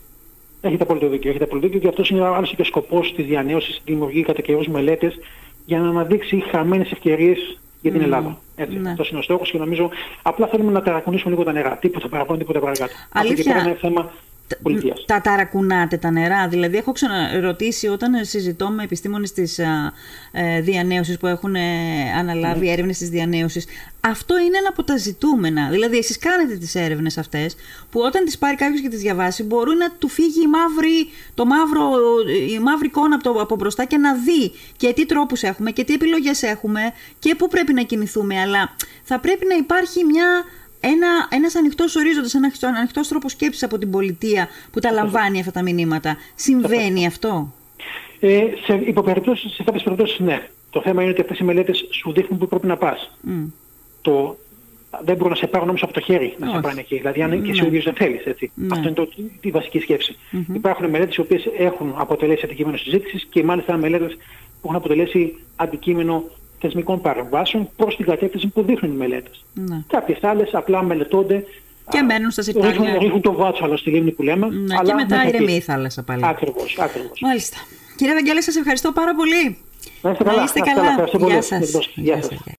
Έχετε 0.62 0.84
απόλυτο 0.84 1.08
δίκιο. 1.10 1.30
Έχετε 1.30 1.44
απόλυτο 1.44 1.68
δίκιο 1.68 1.82
και 1.82 1.88
αυτός 1.88 2.10
είναι 2.10 2.26
άλλωστε 2.26 2.56
και 2.56 2.62
ο 2.62 2.66
σκοπός 2.66 3.14
της 3.16 3.26
διανέωσης, 3.26 3.82
δημιουργεί 3.86 4.24
κατά 4.24 4.42
καιρού 4.42 4.72
μελέτες 4.72 5.20
για 5.68 5.80
να 5.80 5.90
αναδείξει 5.90 6.44
χαμένες 6.52 6.92
ευκαιρίες 6.92 7.60
για 7.82 7.92
την 7.92 8.02
Ελλάδα. 8.02 8.38
Έτσι. 8.56 8.78
Ναι. 8.78 8.90
Αυτός 8.90 9.10
είναι 9.10 9.20
ο 9.20 9.22
στόχος 9.22 9.52
και 9.52 9.58
νομίζω 9.58 9.90
απλά 10.22 10.48
θέλουμε 10.48 10.72
να 10.72 10.82
ταρακουνήσουμε 10.82 11.32
λίγο 11.32 11.44
τα 11.44 11.52
νερά. 11.52 11.78
Τίποτα 11.78 12.08
παραπάνω, 12.08 12.40
τίποτα 12.40 12.60
παρακάτω. 12.60 12.92
Αλήθεια. 13.12 13.56
Αυτό 13.56 13.70
είναι 13.70 13.78
θέμα 13.78 14.12
πολιτείας. 14.62 15.04
Τα 15.06 15.22
ταρακουνάτε 15.22 15.98
τα 15.98 16.12
νερά. 16.12 16.48
Δηλαδή, 16.48 16.78
έχω 16.78 16.92
ξαναρωτήσει 16.92 17.88
όταν 17.88 18.26
συζητώ 18.26 18.70
με 18.70 18.84
επιστήμονες 18.84 19.34
της 19.34 19.60
ε, 20.32 20.62
διανέωσης 20.62 21.18
που 21.18 21.28
έχουν 21.28 21.56
ε, 21.56 21.62
αναλάβει 22.18 22.66
ναι. 22.66 22.72
έρευνες 22.72 22.98
της 22.98 23.10
διανέωσης. 23.10 23.66
Αυτό 24.00 24.38
είναι 24.38 24.58
ένα 24.58 24.68
από 24.70 24.84
τα 24.84 24.98
ζητούμενα. 24.98 25.70
Δηλαδή, 25.70 25.98
εσείς 25.98 26.18
κάνετε 26.18 26.56
τις 26.56 26.76
έρευνες 26.76 27.18
αυτές 27.18 27.56
που 27.92 28.00
όταν 28.00 28.26
τις 28.26 28.38
πάρει 28.38 28.56
κάποιος 28.56 28.82
και 28.82 28.90
τις 28.90 29.00
διαβάσει, 29.00 29.44
μπορεί 29.44 29.76
να 29.76 29.92
του 29.92 30.08
φύγει 30.08 30.42
η 30.42 30.48
μαύρη, 30.48 31.10
το 31.34 31.46
μαύρο, 31.46 31.90
η 32.50 32.60
μαύρη 32.60 32.88
εικόνα 32.88 33.16
από, 33.16 33.34
το, 33.34 33.42
από 33.42 33.56
μπροστά 33.56 33.86
και 33.86 33.98
να 33.98 34.14
δει 34.14 34.52
και 34.78 34.94
τι 34.94 35.06
τρόπους 35.06 35.42
έχουμε 35.44 35.72
και 35.72 35.84
τι 35.84 35.94
επιλογές 35.94 36.44
έχουμε 36.44 36.82
και 37.20 37.36
πού 37.36 37.48
πρέπει 37.48 37.74
να 37.74 37.82
κινηθούμε. 37.82 38.40
Αλλά 38.40 38.76
θα 39.04 39.20
πρέπει 39.20 39.46
να 39.46 39.56
υπάρχει 39.56 40.04
μια 40.04 40.44
ένα, 40.80 41.28
ένας 41.30 41.56
ανοιχτός 41.56 41.96
ορίζοντας, 41.96 42.34
ένας 42.34 42.64
ανοιχτός 42.64 43.08
τρόπος 43.08 43.32
σκέψης 43.32 43.64
από 43.64 43.78
την 43.78 43.92
πολιτεία 43.92 44.48
που 44.72 44.80
τα 44.80 44.92
λαμβάνει 44.92 45.40
αυτά 45.40 45.52
τα 45.52 45.62
μηνύματα. 45.62 46.18
Συμβαίνει 46.36 47.06
αυτό; 47.06 47.54
Ε, 48.20 48.44
σε, 48.66 48.74
υποπεριπτώσεις, 48.86 49.54
σε 49.54 49.64
κάποιες 49.64 49.84
περιπτώσεις 49.84 50.20
ναι. 50.20 50.48
Το 50.70 50.82
θέμα 50.82 51.02
είναι 51.02 51.12
ότι 51.12 51.22
αυτές 51.22 51.40
οι 51.40 51.44
μελέτες 51.44 51.88
σου 51.92 52.12
δείχνουν 52.12 52.40
που 52.40 52.48
πρέπει 52.48 52.68
να 52.68 52.78
πας. 52.78 53.18
Mm. 53.28 53.52
Το, 54.02 54.38
δεν 55.04 55.16
μπορούν 55.16 55.32
να 55.32 55.36
σε 55.36 55.48
πάρουν 55.48 55.70
όμως 55.70 55.84
από 55.84 55.94
το 55.94 56.00
χέρι 56.00 56.36
να 56.40 56.52
σε 56.52 56.60
πάνε 56.60 56.80
εκεί. 56.80 56.98
Δηλαδή 56.98 57.22
αν 57.22 57.44
και 57.44 57.52
εσύ 57.52 57.64
ο 57.64 57.66
ίδιος 57.66 57.84
δεν 57.84 57.94
θέλεις. 57.94 58.26
Έτσι. 58.26 58.52
Ναι. 58.56 58.68
Αυτό 58.72 58.88
είναι 58.88 58.96
το, 58.96 59.10
η 59.42 59.52
βασική 59.52 59.80
σκέψη. 59.80 60.16
Mm-hmm. 60.32 60.56
Υπάρχουν 60.56 60.90
μελέτες 60.90 61.16
οι 61.16 61.22
οποίες 61.22 61.44
έχουν 61.58 61.94
αποτελέσει 61.98 62.42
αντικείμενο 62.46 62.78
συζήτησης 62.78 63.28
και 63.30 63.44
μάλιστα 63.44 63.78
μελέτες 63.78 64.14
που 64.62 64.64
έχουν 64.64 64.76
αποτελέσει 64.76 65.36
αντικείμενο 65.56 66.24
θεσμικών 66.60 67.02
παρεμβάσεων 67.02 67.70
προς 67.76 67.96
την 67.96 68.06
κατεύθυνση 68.06 68.48
που 68.48 68.62
δείχνουν 68.62 68.94
οι 68.94 68.98
μελέτες. 68.98 69.44
Ναι. 69.54 69.82
Κάποιες 69.88 70.24
άλλες 70.24 70.54
απλά 70.54 70.84
μελετώνται 70.84 71.46
και 71.90 72.02
μένουν 72.02 72.32
στα 72.32 72.42
συρτάρια. 72.42 72.70
Ρίχνουν, 72.70 72.98
ρίχνουν 73.00 73.22
το 73.22 73.34
βάτσαλο 73.34 73.78
στη 73.78 73.90
λίμνη 73.90 74.12
που 74.12 74.24
λέμε. 74.24 74.48
Ναι, 74.50 74.76
αλλά 74.78 74.90
και 74.90 74.94
μετά 74.94 75.28
ηρεμεί 75.28 75.54
η 75.54 75.60
θάλασσα 75.60 76.04
πάλι. 76.04 76.22
Ακριβώς, 76.26 76.78
ακριβώς. 76.80 77.20
Μάλιστα. 77.22 77.58
Κύριε 77.96 78.14
Βαγγέλη, 78.14 78.44
σας 78.44 78.56
ευχαριστώ 78.56 78.92
πάρα 78.92 79.16
πολύ. 79.16 79.58
Να 80.02 80.12
είστε 80.12 80.24
καλά. 80.24 80.38
Να 80.38 80.44
είστε 80.44 80.60
καλά. 80.60 81.28
Γεια 81.28 81.42
σας. 81.42 81.92
Γεια 81.96 82.22
σας. 82.22 82.40